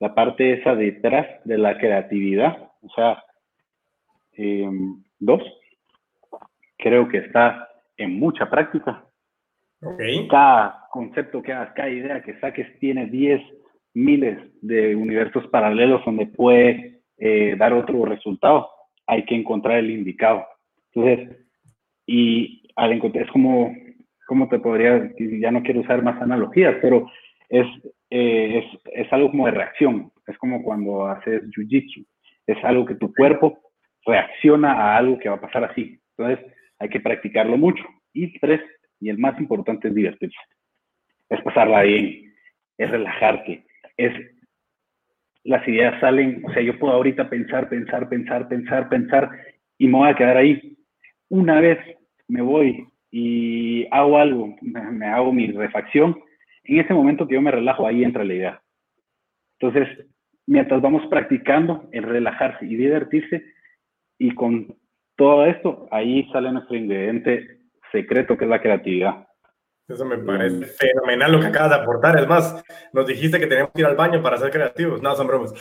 La 0.00 0.14
parte 0.14 0.54
esa 0.54 0.74
detrás 0.74 1.26
de 1.44 1.58
la 1.58 1.78
creatividad, 1.78 2.70
o 2.82 2.88
sea, 2.94 3.22
em, 4.32 5.02
dos, 5.18 5.42
creo 6.76 7.08
que 7.08 7.18
está 7.18 7.68
en 7.96 8.18
mucha 8.18 8.50
práctica. 8.50 9.04
Cada 10.30 10.88
concepto 10.90 11.42
que 11.42 11.52
hagas, 11.52 11.74
cada 11.74 11.90
idea 11.90 12.22
que 12.22 12.38
saques 12.40 12.78
tiene 12.78 13.06
10 13.06 13.40
miles 13.94 14.38
de 14.62 14.96
universos 14.96 15.46
paralelos 15.48 16.04
donde 16.04 16.26
puede 16.26 17.00
eh, 17.18 17.54
dar 17.56 17.72
otro 17.72 18.04
resultado. 18.04 18.68
Hay 19.06 19.24
que 19.24 19.34
encontrar 19.34 19.78
el 19.78 19.90
indicado. 19.90 20.44
Entonces, 20.92 21.36
y 22.06 22.68
al 22.76 22.92
encontrar, 22.92 23.24
es 23.24 23.30
como, 23.30 23.74
¿cómo 24.26 24.48
te 24.48 24.58
podría, 24.58 25.10
ya 25.18 25.50
no 25.50 25.62
quiero 25.62 25.80
usar 25.80 26.02
más 26.02 26.20
analogías, 26.20 26.76
pero 26.80 27.10
es, 27.48 27.66
eh, 28.10 28.58
es, 28.58 28.80
es, 28.92 29.12
algo 29.12 29.30
como 29.30 29.46
de 29.46 29.52
reacción. 29.52 30.12
Es 30.26 30.36
como 30.38 30.62
cuando 30.62 31.06
haces 31.06 31.42
jiu-jitsu. 31.50 32.06
Es 32.46 32.62
algo 32.64 32.84
que 32.84 32.94
tu 32.94 33.12
cuerpo 33.14 33.58
reacciona 34.06 34.72
a 34.72 34.96
algo 34.96 35.18
que 35.18 35.28
va 35.28 35.36
a 35.36 35.40
pasar 35.40 35.64
así. 35.64 35.98
Entonces, 36.16 36.44
hay 36.78 36.88
que 36.88 37.00
practicarlo 37.00 37.56
mucho. 37.56 37.84
Y 38.12 38.38
tres, 38.38 38.60
y 39.00 39.08
el 39.08 39.18
más 39.18 39.38
importante 39.40 39.88
es 39.88 39.94
divertirse. 39.94 40.38
Es 41.28 41.42
pasarla 41.42 41.82
bien, 41.82 42.34
es 42.78 42.90
relajarte, 42.90 43.64
es 43.96 44.12
las 45.44 45.66
ideas 45.68 46.00
salen, 46.00 46.42
o 46.44 46.52
sea, 46.52 46.62
yo 46.62 46.78
puedo 46.78 46.94
ahorita 46.94 47.28
pensar, 47.28 47.68
pensar, 47.68 48.08
pensar, 48.08 48.48
pensar, 48.48 48.88
pensar 48.88 49.30
y 49.76 49.86
me 49.86 49.98
voy 49.98 50.08
a 50.08 50.14
quedar 50.14 50.38
ahí. 50.38 50.78
Una 51.28 51.60
vez 51.60 51.78
me 52.28 52.40
voy 52.40 52.86
y 53.10 53.86
hago 53.90 54.18
algo, 54.18 54.56
me, 54.62 55.06
hago 55.06 55.32
mi 55.32 55.48
refacción, 55.48 56.18
en 56.64 56.80
ese 56.80 56.94
momento 56.94 57.26
que 57.26 57.34
yo 57.34 57.42
me 57.42 57.50
relajo, 57.50 57.86
ahí 57.86 58.02
entra 58.02 58.24
la 58.24 58.34
idea. 58.34 58.62
Entonces, 59.58 60.06
mientras 60.46 60.80
vamos 60.80 61.06
practicando 61.08 61.88
el 61.92 62.04
relajarse 62.04 62.66
y 62.66 62.76
divertirse, 62.76 63.44
y 64.18 64.34
con 64.34 64.76
todo 65.16 65.46
esto, 65.46 65.88
ahí 65.90 66.28
sale 66.32 66.52
nuestro 66.52 66.76
ingrediente 66.76 67.60
secreto, 67.92 68.36
que 68.36 68.44
es 68.44 68.50
la 68.50 68.60
creatividad. 68.60 69.26
Eso 69.86 70.04
me 70.06 70.16
parece 70.16 70.64
fenomenal 70.64 71.32
lo 71.32 71.40
que 71.40 71.46
acabas 71.48 71.70
de 71.70 71.76
aportar. 71.76 72.18
Es 72.18 72.26
más, 72.26 72.64
nos 72.92 73.06
dijiste 73.06 73.38
que 73.38 73.46
tenemos 73.46 73.70
que 73.72 73.82
ir 73.82 73.86
al 73.86 73.96
baño 73.96 74.22
para 74.22 74.38
ser 74.38 74.50
creativos. 74.50 75.02
No, 75.02 75.14
son 75.14 75.26
bromas. 75.26 75.52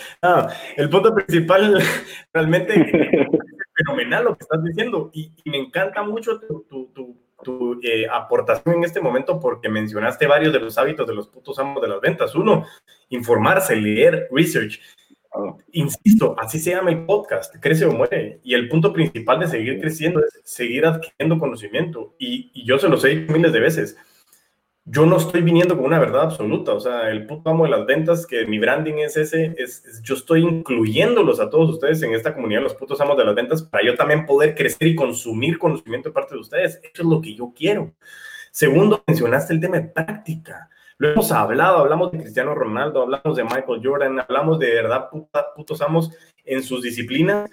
el 0.78 0.90
punto 0.90 1.14
principal 1.14 1.78
realmente 2.34 2.74
es 2.74 3.28
fenomenal 3.76 4.24
lo 4.24 4.36
que 4.36 4.44
estás 4.44 4.64
diciendo 4.64 5.12
y, 5.14 5.30
me 5.46 5.58
encanta 5.58 6.04
mucho 6.04 6.40
tu, 6.40 6.64
tu, 6.70 6.86
tu, 6.94 7.03
eh, 7.82 8.08
aportación 8.12 8.76
en 8.76 8.84
este 8.84 9.02
momento 9.02 9.40
porque 9.40 9.70
mencionaste 9.70 10.28
varios 10.28 10.54
de 10.54 10.60
los 10.60 10.78
hábitos 10.78 11.08
de 11.08 11.16
los 11.16 11.28
putos 11.28 11.60
amos 11.60 11.82
de 11.82 11.88
las 11.88 12.02
ventas. 12.02 12.36
Uno, 12.36 12.66
informarse, 13.10 13.76
leer, 13.76 14.28
research. 14.32 14.80
Insisto, 15.72 16.36
así 16.38 16.60
se 16.60 16.72
llama 16.72 16.92
el 16.92 17.06
podcast, 17.06 17.56
crece 17.60 17.86
o 17.86 17.92
muere. 17.92 18.40
Y 18.44 18.54
el 18.54 18.70
punto 18.70 18.94
principal 18.94 19.40
de 19.40 19.48
seguir 19.48 19.80
creciendo 19.80 20.20
es 20.20 20.42
seguir 20.44 20.86
adquiriendo 20.86 21.40
conocimiento. 21.40 22.14
Y, 22.20 22.52
y 22.54 22.66
yo 22.66 22.78
se 22.78 22.88
lo 22.88 22.98
sé 22.98 23.16
miles 23.16 23.52
de 23.52 23.60
veces 23.60 23.98
yo 24.86 25.06
no 25.06 25.18
estoy 25.18 25.42
viniendo 25.42 25.78
con 25.78 25.86
una 25.86 26.00
verdad 26.00 26.24
absoluta, 26.24 26.74
o 26.74 26.80
sea, 26.80 27.10
el 27.10 27.26
puto 27.26 27.50
amo 27.50 27.64
de 27.64 27.72
las 27.72 27.86
ventas, 27.86 28.28
que 28.28 28.46
mi 28.46 28.60
branding 28.60 28.96
es 28.96 29.16
ese, 29.16 29.56
es, 29.58 30.02
yo 30.04 30.16
estoy 30.16 30.42
incluyéndolos 30.42 31.40
a 31.40 31.50
todos 31.50 31.70
ustedes 31.70 32.02
en 32.04 32.14
esta 32.14 32.34
comunidad, 32.34 32.62
los 32.62 32.76
putos 32.76 33.00
amos 33.00 33.18
de 33.18 33.24
las 33.24 33.34
ventas, 33.34 33.64
para 33.64 33.86
yo 33.86 33.96
también 33.96 34.26
poder 34.26 34.56
crecer 34.56 34.90
y 34.90 34.96
consumir 34.96 35.58
conocimiento 35.58 36.10
de 36.10 36.14
parte 36.14 36.36
de 36.36 36.42
ustedes. 36.42 36.82
Eso 36.84 37.04
es 37.04 37.06
lo 37.06 37.22
que 37.22 37.34
yo 37.34 37.54
quiero. 37.56 37.94
Segundo, 38.52 39.04
mencionaste 39.08 39.54
el 39.54 39.62
tema 39.62 39.80
de 39.80 39.88
práctica. 39.88 40.70
Lo 40.98 41.12
hemos 41.12 41.32
hablado, 41.32 41.78
hablamos 41.78 42.12
de 42.12 42.20
Cristiano 42.20 42.54
Ronaldo, 42.54 43.02
hablamos 43.02 43.36
de 43.36 43.44
Michael 43.44 43.82
Jordan, 43.84 44.20
hablamos 44.20 44.60
de 44.60 44.76
verdad 44.76 45.10
putos 45.56 45.82
amos 45.82 46.12
en 46.44 46.62
sus 46.62 46.84
disciplinas. 46.84 47.50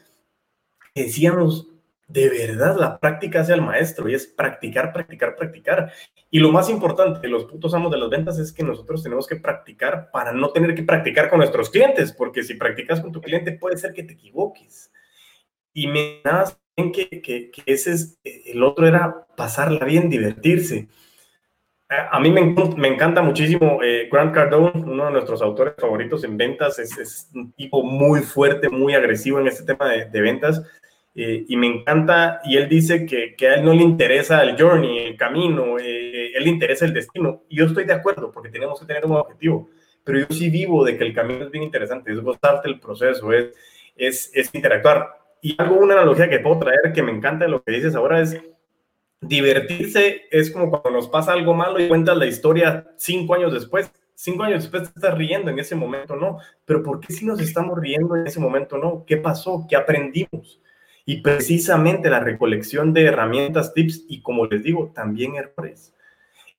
Decíamos, 0.95 1.70
de 2.13 2.29
verdad 2.29 2.77
la 2.79 2.99
práctica 2.99 3.41
hace 3.41 3.53
al 3.53 3.63
maestro 3.63 4.09
y 4.09 4.15
es 4.15 4.27
practicar, 4.27 4.93
practicar, 4.93 5.37
practicar. 5.37 5.93
Y 6.29 6.41
lo 6.41 6.51
más 6.51 6.69
importante, 6.69 7.29
los 7.29 7.45
putos 7.45 7.73
amos 7.75 7.93
de 7.93 7.99
las 7.99 8.11
ventas 8.11 8.39
es 8.39 8.53
que 8.53 8.65
nosotros 8.65 9.03
tenemos 9.03 9.27
que 9.27 9.37
practicar 9.37 10.11
para 10.11 10.33
no 10.33 10.51
tener 10.51 10.75
que 10.75 10.83
practicar 10.83 11.31
con 11.31 11.39
nuestros 11.39 11.71
clientes, 11.71 12.13
porque 12.13 12.43
si 12.43 12.55
practicas 12.55 13.01
con 13.01 13.13
tu 13.13 13.21
cliente 13.21 13.53
puede 13.53 13.77
ser 13.77 13.93
que 13.93 14.03
te 14.03 14.15
equivoques. 14.15 14.93
Y 15.73 15.87
me 15.87 16.21
da 16.25 16.45
bien 16.77 16.91
que, 16.91 17.09
que, 17.21 17.53
ese 17.67 17.93
es, 17.93 18.19
el 18.25 18.63
otro 18.65 18.89
era 18.89 19.27
pasarla 19.37 19.85
bien, 19.85 20.11
divertirse. 20.11 20.89
a 21.89 22.19
mí 22.19 22.31
me, 22.31 22.55
me 22.77 22.89
encanta 22.89 23.23
muchísimo 23.23 23.81
eh, 23.83 24.09
Grant 24.11 24.35
Cardone, 24.35 24.83
uno 24.83 25.07
de 25.07 25.13
nuestros 25.13 25.43
autores 25.43 25.75
favoritos 25.79 26.25
en 26.25 26.37
ventas. 26.37 26.81
Es, 26.81 26.99
es 26.99 27.31
un 27.35 27.53
tipo 27.53 27.85
muy 27.85 28.21
fuerte, 28.21 28.69
muy 28.69 28.95
agresivo 28.95 29.39
en 29.39 29.47
este 29.47 29.65
tema 29.65 29.89
de, 29.89 30.07
de 30.07 30.21
ventas. 30.21 30.63
Eh, 31.15 31.45
y 31.49 31.57
me 31.57 31.67
encanta, 31.67 32.41
y 32.45 32.57
él 32.57 32.69
dice 32.69 33.05
que, 33.05 33.35
que, 33.37 33.49
a 33.49 33.55
él 33.57 33.65
no 33.65 33.73
le 33.73 33.83
interesa 33.83 34.43
el 34.43 34.57
journey, 34.57 34.99
el 34.99 35.17
camino, 35.17 35.79
eh, 35.79 36.33
él 36.35 36.45
le 36.45 36.51
interesa 36.51 36.85
el 36.85 36.95
destino. 36.95 37.43
Y 37.49 37.57
yo 37.57 37.67
estoy 37.67 37.85
de 37.85 37.93
acuerdo, 37.93 38.31
porque 38.31 38.49
tenemos 38.49 38.79
que 38.79 38.87
tener 38.87 39.05
un 39.05 39.17
objetivo. 39.17 39.69
Pero 40.05 40.21
yo 40.21 40.27
sí 40.31 40.51
vivo 40.51 40.85
de 40.85 40.97
que 40.97 41.05
el 41.05 41.15
camino 41.15 41.45
es 41.45 41.51
bien 41.51 41.65
interesante, 41.65 42.13
es 42.13 42.21
gozarte 42.21 42.69
el 42.69 42.81
proceso, 42.81 43.33
es, 43.33 43.55
es, 43.97 44.31
es 44.35 44.55
interactuar. 44.55 45.09
Y 45.43 45.57
algo, 45.59 45.77
una 45.77 45.95
analogía 45.95 46.29
que 46.29 46.41
puedo 46.41 46.59
traer 46.61 46.93
que 46.95 47.03
me 47.03 47.13
encanta 47.13 47.45
de 47.45 47.51
lo 47.51 47.63
que 47.63 47.73
dices 47.73 47.95
ahora 47.95 48.21
es 48.21 48.41
divertirse 49.21 50.23
es 50.31 50.51
como 50.51 50.71
cuando 50.71 50.91
nos 50.91 51.09
pasa 51.09 51.33
algo 51.33 51.55
malo 51.55 51.79
y 51.79 51.89
cuentas 51.89 52.17
la 52.17 52.27
historia 52.27 52.93
cinco 52.97 53.35
años 53.35 53.53
después. 53.53 53.91
Cinco 54.15 54.43
años 54.43 54.63
después 54.63 54.83
te 54.83 54.99
estás 54.99 55.17
riendo 55.17 55.51
en 55.51 55.59
ese 55.59 55.75
momento, 55.75 56.15
no. 56.15 56.39
Pero 56.65 56.83
¿por 56.83 57.01
qué 57.01 57.13
si 57.13 57.25
nos 57.25 57.41
estamos 57.41 57.79
riendo 57.79 58.17
en 58.17 58.27
ese 58.27 58.39
momento, 58.39 58.77
no? 58.77 59.05
¿Qué 59.07 59.17
pasó? 59.17 59.67
¿Qué 59.69 59.77
aprendimos? 59.77 60.61
Y 61.07 61.23
precisamente 61.23 62.11
la 62.11 62.21
recolección 62.21 62.93
de 62.93 63.05
herramientas, 63.05 63.75
tips 63.75 64.05
y, 64.09 64.21
como 64.23 64.47
les 64.47 64.63
digo, 64.63 64.93
también 64.95 65.35
errores. 65.35 65.95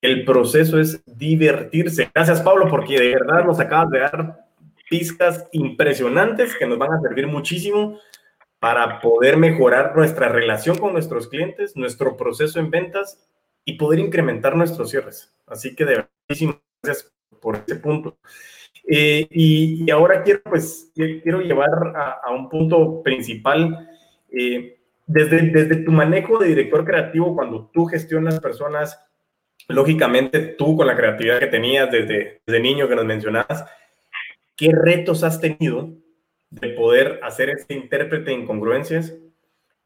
El 0.02 0.26
proceso 0.26 0.80
es 0.80 1.02
divertirse. 1.06 2.10
Gracias, 2.14 2.42
Pablo, 2.42 2.68
porque 2.70 3.00
de 3.00 3.10
verdad 3.14 3.46
nos 3.46 3.60
acabas 3.60 3.90
de 3.92 4.00
dar 4.00 4.46
pistas 4.90 5.48
impresionantes 5.52 6.56
que 6.56 6.66
nos 6.66 6.78
van 6.78 6.94
a 6.94 7.02
servir 7.02 7.28
muchísimo 7.28 8.00
para 8.60 9.00
poder 9.00 9.38
mejorar 9.38 9.96
nuestra 9.96 10.28
relación 10.28 10.78
con 10.78 10.94
nuestros 10.94 11.28
clientes, 11.28 11.76
nuestro 11.76 12.18
proceso 12.18 12.60
en 12.60 12.70
ventas 12.70 13.28
y 13.66 13.74
poder 13.74 14.00
incrementar 14.00 14.56
nuestros 14.56 14.90
cierres. 14.90 15.34
Así 15.48 15.76
que 15.76 15.86
de 15.86 15.92
verdad, 15.92 16.10
muchísimas 16.28 16.58
gracias 16.84 17.12
por 17.40 17.56
ese 17.56 17.76
punto. 17.78 18.18
Eh, 18.88 19.28
y, 19.32 19.90
ahora 19.92 20.24
quiero, 20.24 20.42
pues, 20.44 20.92
quiero 20.96 21.42
llevar 21.42 21.70
a, 21.96 22.32
un 22.32 22.50
punto 22.50 23.02
principal. 23.04 23.90
Eh, 24.32 24.78
desde, 25.08 25.42
desde 25.50 25.76
tu 25.78 25.92
manejo 25.92 26.38
de 26.38 26.48
director 26.48 26.86
creativo, 26.86 27.36
cuando 27.36 27.70
tú 27.74 27.86
gestionas 27.86 28.40
personas, 28.40 29.04
lógicamente 29.68 30.40
tú 30.40 30.78
con 30.78 30.88
la 30.88 30.96
creatividad 30.96 31.40
que 31.40 31.48
tenías 31.48 31.92
desde, 31.92 32.42
desde 32.46 32.60
niño 32.62 32.88
que 32.88 32.96
nos 32.96 33.06
mencionabas, 33.06 33.66
¿qué 34.56 34.72
retos 34.72 35.24
has 35.24 35.42
tenido 35.42 35.94
de 36.50 36.70
poder 36.70 37.20
hacer 37.24 37.50
ese 37.50 37.74
intérprete 37.74 38.32
de 38.32 38.38
incongruencias 38.38 39.16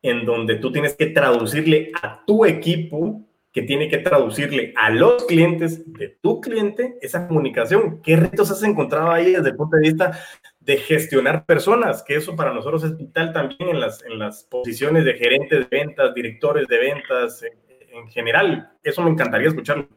en 0.01 0.25
donde 0.25 0.55
tú 0.55 0.71
tienes 0.71 0.95
que 0.95 1.07
traducirle 1.07 1.91
a 2.01 2.23
tu 2.25 2.45
equipo, 2.45 3.21
que 3.51 3.63
tiene 3.63 3.87
que 3.87 3.99
traducirle 3.99 4.73
a 4.75 4.89
los 4.89 5.25
clientes 5.25 5.91
de 5.93 6.09
tu 6.09 6.41
cliente 6.41 6.97
esa 7.01 7.27
comunicación. 7.27 8.01
¿Qué 8.03 8.15
retos 8.15 8.51
has 8.51 8.61
encontrado 8.63 9.11
ahí 9.11 9.31
desde 9.31 9.49
el 9.49 9.55
punto 9.55 9.77
de 9.77 9.83
vista 9.83 10.19
de 10.65 10.77
gestionar 10.77 11.45
personas? 11.45 12.03
Que 12.03 12.15
eso 12.15 12.35
para 12.35 12.53
nosotros 12.53 12.83
es 12.83 12.97
vital 12.97 13.31
también 13.31 13.69
en 13.69 13.79
las, 13.79 14.03
en 14.03 14.19
las 14.19 14.43
posiciones 14.43 15.05
de 15.05 15.13
gerentes 15.13 15.69
de 15.69 15.77
ventas, 15.77 16.13
directores 16.13 16.67
de 16.67 16.79
ventas, 16.79 17.43
en, 17.43 18.07
general. 18.09 18.71
Eso 18.83 19.01
me 19.03 19.11
encantaría 19.11 19.47
escucharlo. 19.47 19.87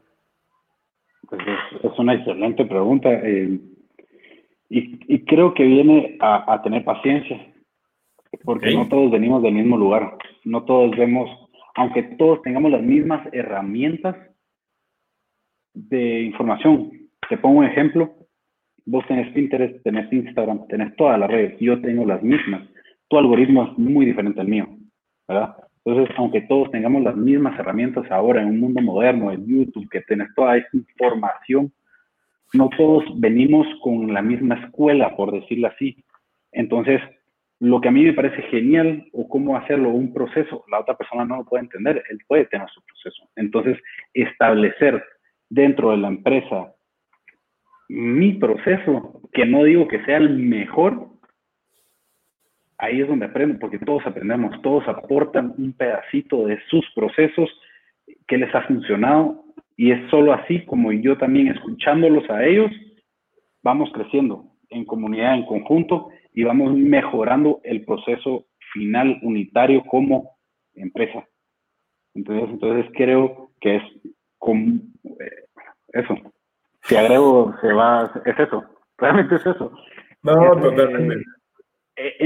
Pues 1.28 1.40
es, 1.82 1.98
una 1.98 2.14
excelente 2.14 2.64
pregunta. 2.64 3.10
Eh, 3.12 3.58
y, 4.70 5.24
creo 5.24 5.54
que 5.54 5.64
viene 5.64 6.16
a, 6.20 6.60
tener 6.62 6.84
paciencia, 6.84 7.52
porque 8.44 8.72
no 8.74 8.86
todos 8.88 9.10
venimos 9.10 9.42
del 9.42 9.54
mismo 9.54 9.76
lugar, 9.76 10.16
no 10.44 10.64
todos 10.64 10.96
vemos, 10.96 11.30
aunque 11.74 12.02
todos 12.02 12.42
tengamos 12.42 12.70
las 12.70 12.82
mismas 12.82 13.26
herramientas 13.32 14.16
de 15.72 16.22
información. 16.22 16.92
Te 17.28 17.38
pongo 17.38 17.60
un 17.60 17.64
ejemplo, 17.64 18.14
vos 18.88 19.06
tenés 19.06 19.30
Pinterest, 19.32 19.82
tenés 19.82 20.10
Instagram, 20.10 20.66
tenés 20.66 20.96
todas 20.96 21.18
las 21.18 21.30
redes, 21.30 21.58
yo 21.60 21.78
tengo 21.80 22.06
las 22.06 22.22
mismas. 22.22 22.62
Tu 23.08 23.18
algoritmo 23.18 23.64
es 23.64 23.78
muy 23.78 24.06
diferente 24.06 24.40
al 24.40 24.48
mío, 24.48 24.66
¿verdad? 25.28 25.56
Entonces, 25.84 26.14
aunque 26.16 26.40
todos 26.42 26.70
tengamos 26.70 27.02
las 27.02 27.16
mismas 27.16 27.58
herramientas 27.58 28.10
ahora 28.10 28.42
en 28.42 28.48
un 28.48 28.60
mundo 28.60 28.80
moderno, 28.80 29.30
en 29.30 29.46
YouTube, 29.46 29.88
que 29.90 30.00
tenés 30.02 30.28
toda 30.34 30.56
esa 30.56 30.68
información, 30.72 31.70
no 32.54 32.70
todos 32.76 33.04
venimos 33.20 33.66
con 33.82 34.12
la 34.12 34.22
misma 34.22 34.54
escuela, 34.54 35.14
por 35.16 35.32
decirlo 35.32 35.68
así. 35.68 36.02
Entonces, 36.52 37.00
lo 37.60 37.80
que 37.82 37.88
a 37.88 37.92
mí 37.92 38.04
me 38.04 38.14
parece 38.14 38.40
genial 38.42 39.06
o 39.12 39.28
cómo 39.28 39.56
hacerlo 39.56 39.90
un 39.90 40.14
proceso, 40.14 40.64
la 40.70 40.80
otra 40.80 40.96
persona 40.96 41.26
no 41.26 41.36
lo 41.36 41.44
puede 41.44 41.64
entender, 41.64 42.02
él 42.08 42.18
puede 42.26 42.46
tener 42.46 42.68
su 42.70 42.82
proceso. 42.82 43.28
Entonces, 43.36 43.76
establecer 44.14 45.04
dentro 45.50 45.90
de 45.90 45.98
la 45.98 46.08
empresa 46.08 46.72
mi 47.88 48.34
proceso, 48.34 49.22
que 49.32 49.46
no 49.46 49.64
digo 49.64 49.88
que 49.88 50.04
sea 50.04 50.18
el 50.18 50.38
mejor, 50.38 51.08
ahí 52.78 53.00
es 53.00 53.08
donde 53.08 53.26
aprendo, 53.26 53.58
porque 53.58 53.78
todos 53.78 54.06
aprendemos, 54.06 54.60
todos 54.62 54.86
aportan 54.86 55.54
un 55.58 55.72
pedacito 55.72 56.46
de 56.46 56.58
sus 56.68 56.84
procesos 56.94 57.50
que 58.26 58.38
les 58.38 58.54
ha 58.54 58.62
funcionado 58.62 59.44
y 59.76 59.92
es 59.92 60.10
solo 60.10 60.32
así 60.32 60.64
como 60.64 60.92
yo 60.92 61.16
también 61.16 61.48
escuchándolos 61.48 62.28
a 62.30 62.44
ellos, 62.44 62.70
vamos 63.62 63.90
creciendo 63.92 64.44
en 64.70 64.84
comunidad, 64.84 65.34
en 65.34 65.46
conjunto, 65.46 66.08
y 66.34 66.44
vamos 66.44 66.74
mejorando 66.74 67.60
el 67.64 67.84
proceso 67.84 68.46
final 68.72 69.18
unitario 69.22 69.84
como 69.84 70.36
empresa. 70.74 71.26
Entonces, 72.14 72.50
entonces 72.50 72.92
creo 72.94 73.52
que 73.60 73.76
es 73.76 73.82
como 74.38 74.80
eh, 75.04 75.46
eso. 75.92 76.14
Si 76.88 76.96
agrego, 76.96 77.54
se 77.60 77.72
va, 77.72 78.10
es 78.24 78.38
eso. 78.38 78.64
Realmente 78.96 79.36
es 79.36 79.46
eso. 79.46 79.72
No, 80.22 80.56
totalmente. 80.60 81.24
Eh, 81.96 82.16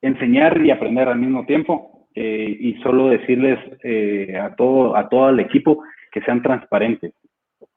enseñar 0.00 0.64
y 0.64 0.70
aprender 0.70 1.08
al 1.08 1.18
mismo 1.18 1.44
tiempo. 1.44 2.08
Eh, 2.14 2.56
y 2.60 2.74
solo 2.82 3.08
decirles 3.08 3.58
a, 4.40 4.54
todo, 4.54 4.96
a 4.96 5.06
todo 5.08 5.28
el 5.28 5.40
equipo 5.40 5.82
que 6.10 6.22
sean 6.22 6.42
transparentes, 6.42 7.12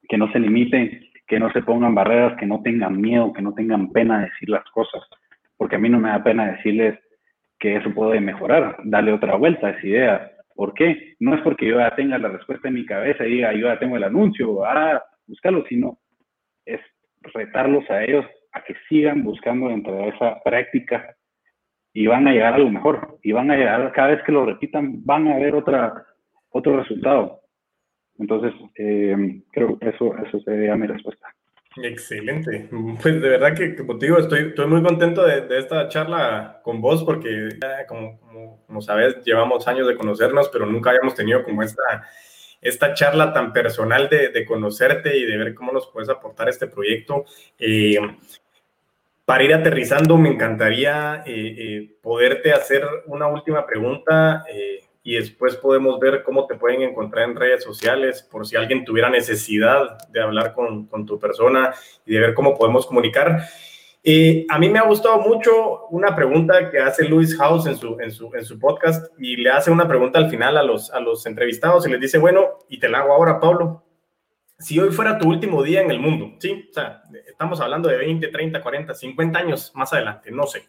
que 0.07 0.17
no 0.17 0.31
se 0.31 0.39
limiten, 0.39 1.09
que 1.29 1.39
no 1.39 1.51
se 1.51 1.61
pongan 1.61 1.93
barreras, 1.93 2.37
que 2.37 2.45
no 2.45 2.61
tengan 2.61 2.99
miedo, 2.99 3.31
que 3.33 3.41
no 3.41 3.53
tengan 3.53 3.91
pena 3.91 4.19
de 4.19 4.25
decir 4.25 4.49
las 4.49 4.63
cosas, 4.71 5.01
porque 5.57 5.75
a 5.75 5.79
mí 5.79 5.89
no 5.89 5.99
me 5.99 6.09
da 6.09 6.23
pena 6.23 6.51
decirles 6.51 6.97
que 7.59 7.75
eso 7.75 7.93
puede 7.93 8.19
mejorar, 8.19 8.77
darle 8.83 9.11
otra 9.13 9.35
vuelta 9.35 9.67
a 9.67 9.69
esa 9.71 9.87
idea. 9.87 10.31
¿Por 10.55 10.73
qué? 10.73 11.15
No 11.19 11.35
es 11.35 11.41
porque 11.41 11.67
yo 11.67 11.79
ya 11.79 11.93
tenga 11.95 12.17
la 12.17 12.29
respuesta 12.29 12.67
en 12.67 12.73
mi 12.73 12.85
cabeza 12.85 13.25
y 13.25 13.31
diga, 13.31 13.53
yo 13.53 13.67
ya 13.67 13.77
tengo 13.77 13.97
el 13.97 14.03
anuncio, 14.03 14.65
ah, 14.65 15.03
buscarlo, 15.29 15.63
sino 15.69 15.99
es 16.65 16.81
retarlos 17.21 17.89
a 17.89 18.03
ellos 18.03 18.25
a 18.51 18.63
que 18.63 18.75
sigan 18.87 19.23
buscando 19.23 19.69
dentro 19.69 19.95
de 19.95 20.09
esa 20.09 20.41
práctica 20.43 21.15
y 21.93 22.07
van 22.07 22.27
a 22.27 22.31
llegar 22.31 22.55
a 22.55 22.59
lo 22.59 22.69
mejor. 22.69 23.19
Y 23.23 23.31
van 23.31 23.51
a 23.51 23.55
llegar, 23.55 23.91
cada 23.93 24.09
vez 24.09 24.23
que 24.25 24.31
lo 24.31 24.45
repitan, 24.45 25.05
van 25.05 25.27
a 25.27 25.37
ver 25.37 25.55
otra, 25.55 26.05
otro 26.49 26.77
resultado. 26.77 27.41
Entonces, 28.17 28.53
eh, 28.75 29.41
creo 29.51 29.77
que 29.79 29.89
eso, 29.89 30.15
eso 30.17 30.39
sería 30.41 30.75
mi 30.75 30.87
respuesta. 30.87 31.27
Excelente. 31.81 32.67
Pues 33.01 33.21
de 33.21 33.29
verdad 33.29 33.55
que, 33.55 33.75
como 33.75 33.97
te 33.97 34.07
digo, 34.07 34.17
estoy, 34.17 34.47
estoy 34.49 34.67
muy 34.67 34.83
contento 34.83 35.25
de, 35.25 35.41
de 35.41 35.59
esta 35.59 35.87
charla 35.87 36.59
con 36.63 36.81
vos 36.81 37.03
porque, 37.03 37.49
como, 37.87 38.19
como, 38.19 38.65
como, 38.65 38.81
sabes, 38.81 39.23
llevamos 39.23 39.67
años 39.67 39.87
de 39.87 39.95
conocernos, 39.95 40.49
pero 40.49 40.65
nunca 40.65 40.89
habíamos 40.89 41.15
tenido 41.15 41.43
como 41.43 41.63
esta, 41.63 41.83
esta 42.61 42.93
charla 42.93 43.33
tan 43.33 43.53
personal 43.53 44.09
de, 44.09 44.29
de 44.29 44.45
conocerte 44.45 45.17
y 45.17 45.25
de 45.25 45.37
ver 45.37 45.53
cómo 45.53 45.71
nos 45.71 45.87
puedes 45.87 46.09
aportar 46.09 46.49
este 46.49 46.67
proyecto. 46.67 47.25
Eh, 47.57 47.97
para 49.25 49.43
ir 49.43 49.53
aterrizando, 49.53 50.17
me 50.17 50.29
encantaría 50.29 51.23
eh, 51.25 51.55
eh, 51.57 51.91
poderte 52.01 52.51
hacer 52.51 52.83
una 53.05 53.27
última 53.27 53.65
pregunta 53.65 54.43
y 55.03 55.15
después 55.15 55.55
podemos 55.55 55.99
ver 55.99 56.23
cómo 56.23 56.45
te 56.45 56.55
pueden 56.55 56.81
encontrar 56.81 57.29
en 57.29 57.35
redes 57.35 57.63
sociales 57.63 58.23
por 58.23 58.45
si 58.47 58.55
alguien 58.55 58.83
tuviera 58.83 59.09
necesidad 59.09 59.97
de 60.09 60.21
hablar 60.21 60.53
con, 60.53 60.87
con 60.87 61.05
tu 61.05 61.19
persona 61.19 61.73
y 62.05 62.13
de 62.13 62.19
ver 62.19 62.33
cómo 62.33 62.57
podemos 62.57 62.85
comunicar. 62.85 63.47
Eh, 64.01 64.45
a 64.47 64.57
mí 64.57 64.69
me 64.69 64.79
ha 64.79 64.83
gustado 64.83 65.19
mucho 65.19 65.87
una 65.87 66.15
pregunta 66.15 66.71
que 66.71 66.79
hace 66.79 67.05
Luis 67.05 67.35
House 67.37 67.65
en 67.67 67.75
su, 67.75 68.59
podcast 68.59 69.11
y 69.19 69.35
le 69.35 69.49
hace 69.49 69.71
una 69.71 69.87
pregunta 69.87 70.19
al 70.19 70.29
final 70.29 70.57
a 70.57 70.63
los, 70.63 70.89
a 70.91 71.01
los 71.01 71.25
entrevistados 71.25 71.85
y 71.85 71.91
les 71.91 71.99
dice, 71.99 72.17
bueno, 72.17 72.59
y 72.69 72.79
te 72.79 72.87
la 72.87 72.99
hago 72.99 73.13
ahora, 73.13 73.39
Pablo. 73.39 73.83
Si 74.57 74.79
hoy 74.79 74.91
fuera 74.91 75.17
tu 75.17 75.27
último 75.27 75.63
día 75.63 75.81
en 75.81 75.91
el 75.91 75.99
mundo, 75.99 76.35
¿sí? 76.39 76.67
O 76.69 76.73
sea, 76.73 77.01
estamos 77.27 77.59
hablando 77.61 77.89
de 77.89 77.97
20, 77.97 78.27
30, 78.27 78.61
40, 78.61 78.93
50 78.93 79.39
años 79.39 79.71
más 79.75 79.91
adelante, 79.93 80.31
no 80.31 80.47
sé. 80.47 80.67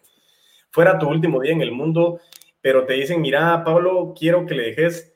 Fuera 0.71 0.99
tu 0.99 1.09
último 1.09 1.41
día 1.41 1.53
en 1.53 1.61
el 1.61 1.73
mundo, 1.73 2.21
pero 2.61 2.85
te 2.85 2.95
dicen, 2.95 3.21
mira, 3.21 3.65
Pablo, 3.65 4.15
quiero 4.17 4.47
que 4.47 4.55
le 4.55 4.65
dejes 4.65 5.13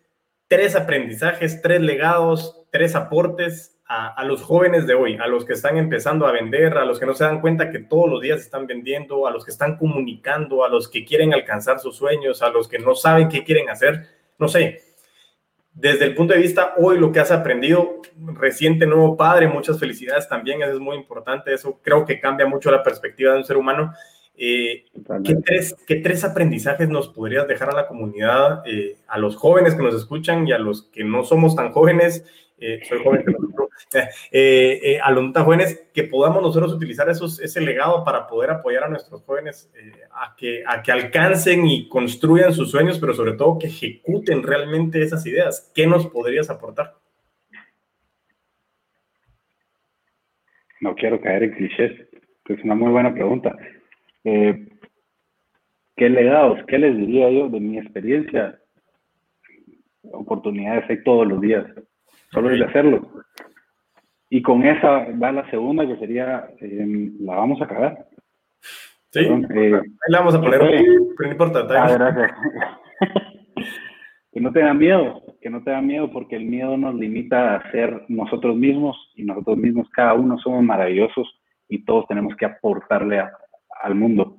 tres 0.49 0.77
aprendizajes, 0.77 1.63
tres 1.63 1.81
legados, 1.81 2.63
tres 2.71 2.95
aportes 2.95 3.74
a, 3.87 4.25
los 4.25 4.43
jóvenes 4.43 4.87
de 4.87 4.95
hoy, 4.95 5.17
a 5.17 5.27
los 5.27 5.45
que 5.45 5.53
están 5.53 5.77
empezando 5.77 6.27
a 6.27 6.33
vender, 6.33 6.79
a 6.79 6.85
los 6.85 6.99
que 6.99 7.07
no 7.07 7.15
se 7.15 7.25
dan 7.25 7.41
cuenta 7.41 7.71
que 7.71 7.81
todos 7.81 8.09
los 8.09 8.23
días 8.23 8.41
están 8.41 8.67
vendiendo, 8.67 9.27
a 9.27 9.31
los 9.31 9.45
que 9.45 9.51
están 9.51 9.77
comunicando, 9.77 10.65
a 10.65 10.69
los 10.69 10.89
que 10.89 11.05
quieren 11.05 11.35
alcanzar 11.35 11.79
sus 11.81 11.97
sueños, 11.97 12.43
a 12.43 12.49
los 12.49 12.67
que 12.67 12.79
no 12.79 12.95
saben 12.95 13.29
qué 13.29 13.45
quieren 13.45 13.69
hacer, 13.69 14.07
no 14.39 14.49
sé. 14.49 14.81
desde 15.75 16.05
el 16.05 16.15
punto 16.15 16.33
de 16.35 16.41
vista 16.41 16.75
hoy, 16.79 16.99
lo 16.99 17.13
que 17.13 17.21
has 17.21 17.31
aprendido, 17.31 18.01
reciente 18.35 18.87
nuevo 18.87 19.17
padre, 19.17 19.49
muchas 19.49 19.79
felicidades 19.79 20.29
también, 20.29 20.63
eso 20.63 20.73
es 20.73 20.81
muy 20.81 20.97
importante, 20.97 21.53
eso 21.53 21.81
creo 21.83 22.07
que 22.07 22.21
cambia 22.21 22.47
mucho 22.47 22.71
la 22.71 22.83
perspectiva 22.83 23.33
de 23.33 23.39
un 23.39 23.45
ser 23.45 23.57
humano. 23.57 23.93
Eh, 24.37 24.87
¿qué, 25.25 25.37
tres, 25.45 25.77
¿qué, 25.87 25.97
tres, 25.97 26.25
aprendizajes 26.25 26.89
nos 26.89 27.09
podrías 27.09 27.47
dejar 27.47 27.71
a 27.71 27.75
la 27.75 27.87
comunidad, 27.87 28.63
eh, 28.67 28.97
a 29.07 29.19
los 29.19 29.37
jóvenes 29.37 29.77
que 29.77 29.83
nos 29.83 29.95
escuchan 29.95 30.49
y 30.49 30.53
a 30.53 30.59
los 30.59 30.83
que 30.85 31.05
no 31.05 31.23
somos 31.23 31.55
tan 31.55 31.71
jóvenes? 31.73 32.25
Eh, 32.59 32.81
soy 32.89 33.03
joven, 33.03 33.25
a 35.03 35.11
los 35.11 35.33
jóvenes, 35.45 35.89
que 35.93 36.05
podamos 36.05 36.41
nosotros 36.41 36.73
utilizar 36.73 37.09
esos, 37.11 37.41
ese 37.41 37.61
legado 37.61 38.05
para 38.05 38.27
poder 38.27 38.51
apoyar 38.51 38.85
a 38.85 38.89
nuestros 38.89 39.23
jóvenes 39.23 39.73
a, 40.13 40.35
que, 40.37 40.63
a 40.67 40.83
que 40.83 40.93
alcancen 40.93 41.67
y 41.67 41.89
construyan 41.89 42.53
sus 42.53 42.71
sueños, 42.71 42.99
pero 42.99 43.13
sobre 43.13 43.33
todo 43.33 43.59
que 43.59 43.67
ejecuten 43.67 44.43
realmente 44.43 45.03
esas 45.03 45.27
ideas. 45.27 45.71
¿Qué 45.75 45.87
nos 45.87 46.07
podrías 46.07 46.49
aportar? 46.49 46.95
No 50.81 50.95
quiero 50.95 51.21
caer 51.21 51.45
en 51.45 51.53
clichés, 51.53 51.93
es 52.47 52.65
una 52.65 52.75
muy 52.75 52.91
buena 52.91 53.13
pregunta. 53.13 53.57
Eh, 54.23 54.69
¿Qué 55.97 56.09
legados? 56.09 56.61
¿Qué 56.67 56.79
les 56.79 56.97
diría 56.97 57.31
yo 57.31 57.49
de 57.49 57.61
mi 57.61 57.79
experiencia? 57.79 58.61
Oportunidades 60.13 60.89
hay 60.91 61.03
todos 61.03 61.27
los 61.27 61.41
días, 61.41 61.65
solo 62.35 62.51
es 62.51 62.59
de 62.59 62.67
hacerlo. 62.67 63.09
Y 64.29 64.43
con 64.43 64.65
esa 64.65 65.07
va 65.23 65.33
la 65.33 65.49
segunda, 65.51 65.87
que 65.87 65.97
sería, 65.97 66.49
eh, 66.61 67.11
la 67.21 67.37
vamos 67.37 67.63
a 67.63 67.69
cagar. 67.69 68.07
Sí, 69.11 69.21
eh, 69.21 69.75
ahí 69.75 69.83
la 70.09 70.19
vamos 70.19 70.35
a 70.35 70.41
poner, 70.41 70.59
pero 70.59 71.29
no 71.29 71.31
importa. 71.31 71.67
Ah, 71.71 72.33
que 74.33 74.41
no 74.41 74.53
tengan 74.53 74.77
miedo, 74.77 75.23
que 75.41 75.49
no 75.49 75.63
tengan 75.63 75.87
miedo, 75.87 76.11
porque 76.11 76.35
el 76.35 76.47
miedo 76.47 76.77
nos 76.77 76.97
limita 76.97 77.55
a 77.55 77.71
ser 77.71 78.05
nosotros 78.09 78.57
mismos 78.57 78.97
y 79.15 79.23
nosotros 79.23 79.57
mismos, 79.57 79.89
cada 79.91 80.15
uno 80.15 80.37
somos 80.39 80.65
maravillosos 80.65 81.41
y 81.69 81.85
todos 81.85 82.09
tenemos 82.09 82.35
que 82.35 82.47
aportarle 82.47 83.21
a, 83.21 83.31
al 83.83 83.95
mundo. 83.95 84.39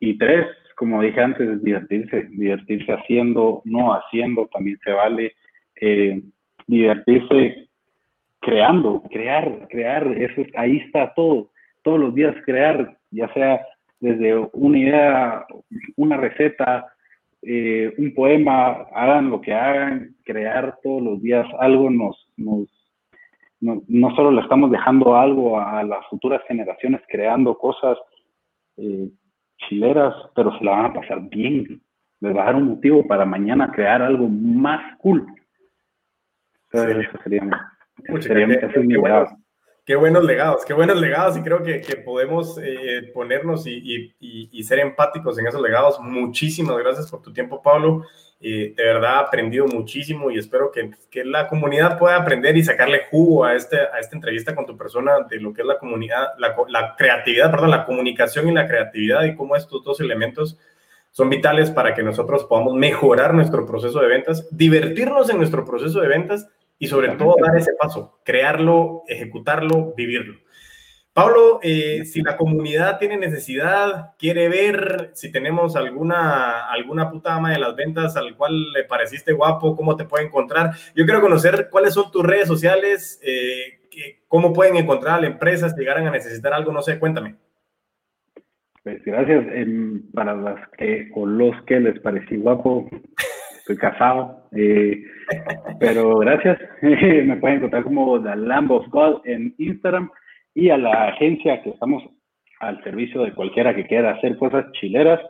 Y 0.00 0.18
tres, 0.18 0.46
como 0.74 1.02
dije 1.02 1.20
antes, 1.20 1.62
divertirse, 1.62 2.26
divertirse 2.30 2.92
haciendo, 2.92 3.62
no 3.64 3.92
haciendo, 3.94 4.48
también 4.52 4.78
se 4.82 4.90
vale. 4.90 5.34
Eh, 5.80 6.20
divertirse 6.70 7.68
creando, 8.40 9.02
crear, 9.10 9.68
crear, 9.68 10.06
eso, 10.06 10.42
ahí 10.56 10.78
está 10.78 11.12
todo, 11.14 11.50
todos 11.82 12.00
los 12.00 12.14
días 12.14 12.34
crear, 12.46 12.96
ya 13.10 13.32
sea 13.34 13.60
desde 13.98 14.36
una 14.52 14.78
idea, 14.78 15.46
una 15.96 16.16
receta, 16.16 16.86
eh, 17.42 17.92
un 17.98 18.14
poema, 18.14 18.86
hagan 18.94 19.30
lo 19.30 19.40
que 19.40 19.52
hagan, 19.52 20.14
crear 20.24 20.78
todos 20.82 21.02
los 21.02 21.22
días 21.22 21.46
algo 21.58 21.90
nos, 21.90 22.16
nos 22.36 22.68
no, 23.60 24.14
solo 24.16 24.30
le 24.30 24.40
estamos 24.40 24.70
dejando 24.70 25.16
algo 25.16 25.60
a 25.60 25.82
las 25.82 26.06
futuras 26.06 26.40
generaciones 26.48 27.02
creando 27.08 27.58
cosas, 27.58 27.98
eh, 28.78 29.10
chileras, 29.68 30.14
pero 30.34 30.56
se 30.56 30.64
la 30.64 30.70
van 30.70 30.86
a 30.86 30.94
pasar 30.94 31.20
bien. 31.28 31.82
Les 32.20 32.34
va 32.34 32.42
a 32.42 32.46
dar 32.46 32.56
un 32.56 32.68
motivo 32.68 33.06
para 33.06 33.26
mañana 33.26 33.70
crear 33.70 34.00
algo 34.00 34.28
más 34.30 34.96
cool. 34.98 35.26
Eso 36.72 38.22
sería, 38.22 38.60
qué, 39.84 39.96
buenos, 39.96 40.24
legados, 40.24 40.64
qué 40.64 40.72
buenos 40.72 41.00
legados 41.00 41.36
y 41.36 41.42
creo 41.42 41.62
que, 41.62 41.80
que 41.80 41.96
podemos 41.96 42.58
eh, 42.62 43.10
ponernos 43.12 43.66
y, 43.66 44.14
y, 44.20 44.48
y, 44.52 44.62
ser 44.64 44.78
empáticos 44.78 45.38
en 45.38 45.46
esos 45.46 45.60
legados. 45.60 46.00
Muchísimas 46.00 46.78
gracias 46.78 47.10
por 47.10 47.22
tu 47.22 47.32
tiempo, 47.32 47.62
Pablo. 47.62 48.04
Eh, 48.42 48.72
de 48.74 48.84
verdad 48.84 49.16
he 49.16 49.26
aprendido 49.26 49.66
muchísimo 49.66 50.30
y 50.30 50.38
espero 50.38 50.72
que, 50.72 50.90
que, 51.10 51.26
la 51.26 51.46
comunidad 51.46 51.98
pueda 51.98 52.16
aprender 52.16 52.56
y 52.56 52.62
sacarle 52.62 53.02
jugo 53.10 53.44
a, 53.44 53.54
este, 53.54 53.76
a 53.78 53.98
esta 54.00 54.16
entrevista 54.16 54.54
con 54.54 54.64
tu 54.64 54.78
persona 54.78 55.26
de 55.28 55.38
lo 55.38 55.52
que 55.52 55.60
es 55.60 55.66
la 55.66 55.78
comunidad, 55.78 56.28
la, 56.38 56.56
la, 56.68 56.96
creatividad, 56.96 57.50
perdón, 57.50 57.70
la 57.70 57.84
comunicación 57.84 58.48
y 58.48 58.52
la 58.52 58.66
creatividad 58.66 59.24
y 59.24 59.34
cómo 59.34 59.56
estos 59.56 59.84
dos 59.84 60.00
elementos 60.00 60.58
son 61.10 61.28
vitales 61.28 61.70
para 61.70 61.94
que 61.94 62.02
nosotros 62.02 62.44
podamos 62.44 62.74
mejorar 62.76 63.34
nuestro 63.34 63.66
proceso 63.66 64.00
de 64.00 64.08
ventas, 64.08 64.48
divertirnos 64.50 65.28
en 65.28 65.36
nuestro 65.36 65.66
proceso 65.66 66.00
de 66.00 66.08
ventas 66.08 66.48
y 66.80 66.88
sobre 66.88 67.10
todo 67.10 67.36
dar 67.38 67.56
ese 67.56 67.74
paso, 67.78 68.18
crearlo, 68.24 69.04
ejecutarlo, 69.06 69.92
vivirlo. 69.94 70.40
Pablo, 71.12 71.60
eh, 71.62 72.06
si 72.06 72.22
la 72.22 72.38
comunidad 72.38 72.98
tiene 72.98 73.18
necesidad, 73.18 74.14
quiere 74.18 74.48
ver 74.48 75.10
si 75.12 75.30
tenemos 75.30 75.76
alguna, 75.76 76.70
alguna 76.70 77.10
puta 77.10 77.34
ama 77.34 77.52
de 77.52 77.58
las 77.58 77.76
ventas 77.76 78.16
al 78.16 78.34
cual 78.34 78.72
le 78.72 78.84
pareciste 78.84 79.32
guapo, 79.32 79.76
cómo 79.76 79.94
te 79.94 80.06
puede 80.06 80.24
encontrar. 80.24 80.70
Yo 80.94 81.04
quiero 81.04 81.20
conocer 81.20 81.68
cuáles 81.70 81.92
son 81.92 82.10
tus 82.10 82.24
redes 82.24 82.48
sociales, 82.48 83.20
eh, 83.22 83.80
cómo 84.26 84.54
pueden 84.54 84.76
encontrar 84.76 85.18
a 85.18 85.20
la 85.20 85.26
empresa 85.26 85.68
si 85.68 85.78
llegaran 85.78 86.06
a 86.06 86.12
necesitar 86.12 86.54
algo, 86.54 86.72
no 86.72 86.80
sé, 86.80 86.98
cuéntame. 86.98 87.36
Pues 88.82 89.04
gracias. 89.04 89.44
para 90.14 90.34
las 90.34 90.66
que 90.78 91.10
o 91.14 91.26
los 91.26 91.54
que 91.66 91.78
les 91.78 92.00
parecí 92.00 92.38
guapo, 92.38 92.88
estoy 93.70 93.76
casado. 93.76 94.42
Eh, 94.52 95.02
pero 95.78 96.18
gracias. 96.18 96.58
Me 96.82 97.36
pueden 97.36 97.58
encontrar 97.58 97.84
como 97.84 98.22
The 98.22 98.36
Lamb 98.36 98.70
of 98.70 98.86
God 98.88 99.22
en 99.24 99.54
Instagram 99.58 100.10
y 100.54 100.70
a 100.70 100.78
la 100.78 101.08
agencia 101.08 101.62
que 101.62 101.70
estamos 101.70 102.02
al 102.60 102.82
servicio 102.82 103.22
de 103.22 103.32
cualquiera 103.32 103.74
que 103.74 103.86
quiera 103.86 104.12
hacer 104.12 104.36
cosas 104.36 104.70
chileras 104.72 105.20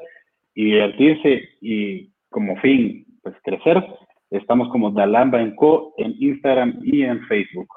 y 0.55 0.73
divertirse 0.73 1.49
y 1.61 2.11
como 2.29 2.57
fin, 2.57 3.07
pues 3.23 3.35
crecer. 3.45 3.85
Estamos 4.31 4.69
como 4.71 4.91
Dalamba 4.91 5.41
en 5.41 5.55
Co 5.57 5.95
en 5.99 6.15
Instagram 6.19 6.81
y 6.83 7.03
en 7.03 7.21
Facebook. 7.27 7.69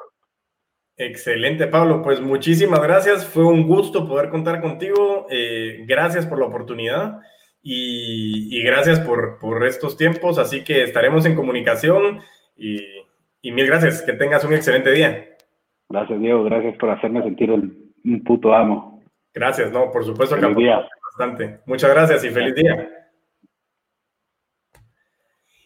Excelente, 0.95 1.67
Pablo. 1.67 2.04
Pues 2.04 2.21
muchísimas 2.21 2.82
gracias. 2.82 3.26
Fue 3.26 3.43
un 3.43 3.67
gusto 3.67 4.08
poder 4.08 4.30
contar 4.30 4.62
contigo. 4.62 5.26
Eh, 5.32 5.84
gracias 5.88 6.28
por 6.28 6.39
la 6.39 6.45
oportunidad 6.45 7.19
y, 7.63 8.62
gracias 8.63 8.99
por, 8.99 9.39
por, 9.39 9.65
estos 9.65 9.97
tiempos. 9.97 10.38
Así 10.38 10.63
que 10.63 10.84
estaremos 10.84 11.26
en 11.26 11.36
comunicación 11.36 12.19
y, 12.56 12.80
y 13.41 13.52
mil 13.52 13.65
gracias. 13.65 14.02
Que 14.02 14.13
tengas 14.13 14.43
un 14.43 14.54
excelente 14.54 14.91
día. 14.91 15.36
Gracias, 15.89 16.19
Diego. 16.19 16.43
Gracias 16.43 16.78
por 16.78 16.89
hacerme 16.89 17.23
sentir 17.23 17.49
un 17.52 18.23
puto 18.23 18.54
amo. 18.54 18.93
Gracias, 19.34 19.71
no, 19.71 19.91
por 19.91 20.06
supuesto 20.06 20.36
que 20.36 20.45
bastante. 20.45 21.60
Muchas 21.65 21.89
gracias 21.89 22.23
y 22.23 22.30
feliz 22.30 22.54
día. 22.54 22.89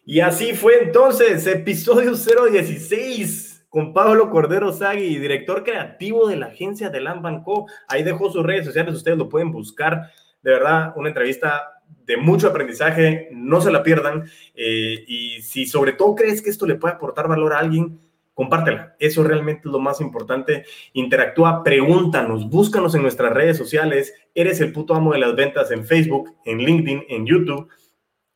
Y 0.06 0.22
así 0.22 0.54
fue 0.54 0.84
entonces, 0.84 1.46
episodio 1.48 2.14
016 2.14 3.68
con 3.68 3.94
Pablo 3.94 4.30
Cordero 4.30 4.72
Sagui, 4.72 5.18
director 5.20 5.66
creativo 5.66 6.30
de 6.30 6.38
la 6.38 6.46
agencia 6.46 6.90
de 6.90 7.02
Lambanco. 7.02 7.68
Ahí 7.90 8.04
dejó 8.04 8.32
sus 8.32 8.46
redes 8.46 8.66
sociales, 8.66 8.96
ustedes 8.96 9.18
lo 9.18 9.28
pueden 9.28 9.52
buscar. 9.52 10.12
De 10.42 10.52
verdad, 10.52 10.94
una 10.96 11.10
entrevista 11.10 11.77
de 12.06 12.17
mucho 12.17 12.47
aprendizaje, 12.47 13.30
no 13.32 13.62
se 13.62 13.71
la 13.71 13.84
pierdan. 13.84 14.30
Eh, 14.56 15.04
y 15.08 15.41
si 15.41 15.65
sobre 15.65 15.91
todo 15.93 16.15
crees 16.15 16.41
que 16.41 16.50
esto 16.50 16.65
le 16.65 16.76
puede 16.76 16.95
aportar 16.95 17.28
valor 17.28 17.54
a 17.54 17.60
alguien, 17.60 18.00
compártela. 18.34 18.95
Eso 19.00 19.23
realmente 19.23 19.62
es 19.65 19.71
lo 19.71 19.80
más 19.80 20.00
importante. 20.00 20.63
Interactúa, 20.93 21.63
pregúntanos, 21.63 22.50
búscanos 22.50 22.95
en 22.95 23.02
nuestras 23.02 23.34
redes 23.34 23.58
sociales. 23.58 24.13
Eres 24.36 24.62
el 24.62 24.71
puto 24.71 24.93
amo 24.93 25.13
de 25.13 25.19
las 25.19 25.36
ventas 25.36 25.71
en 25.71 25.86
Facebook, 25.86 26.36
en 26.45 26.60
LinkedIn, 26.60 27.06
en 27.10 27.26
YouTube. 27.26 27.67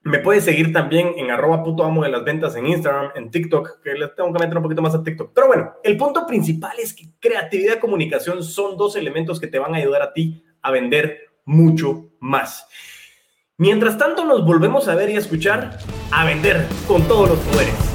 Me 0.04 0.18
puedes 0.18 0.44
seguir 0.44 0.74
también 0.74 1.14
en 1.18 1.30
arroba 1.30 1.64
puto 1.64 1.84
amo 1.84 2.04
de 2.04 2.10
las 2.10 2.24
ventas 2.24 2.56
en 2.56 2.66
Instagram, 2.66 3.12
en 3.14 3.30
TikTok, 3.30 3.82
que 3.84 3.94
le 3.94 4.08
tengo 4.08 4.34
que 4.34 4.40
meter 4.40 4.58
un 4.58 4.64
poquito 4.64 4.82
más 4.82 4.96
a 4.96 5.04
TikTok. 5.04 5.32
Pero 5.36 5.48
bueno, 5.48 5.74
el 5.84 5.96
punto 5.96 6.26
principal 6.26 6.80
es 6.80 6.96
que 6.96 7.06
creatividad 7.20 7.78
y 7.78 7.80
comunicación 7.80 8.44
son 8.44 8.78
dos 8.78 8.96
elementos 8.96 9.40
que 9.40 9.46
te 9.46 9.60
van 9.60 9.76
a 9.76 9.78
ayudar 9.78 10.02
a 10.02 10.14
ti 10.14 10.44
a 10.64 10.72
vender 10.72 11.20
mucho 11.46 12.10
más. 12.20 12.66
Mientras 13.62 13.96
tanto, 13.96 14.26
nos 14.26 14.44
volvemos 14.44 14.88
a 14.88 14.96
ver 14.96 15.12
y 15.12 15.18
a 15.18 15.20
escuchar 15.20 15.78
a 16.10 16.26
vender 16.26 16.66
con 16.88 17.04
todos 17.04 17.30
los 17.30 17.38
poderes. 17.42 17.91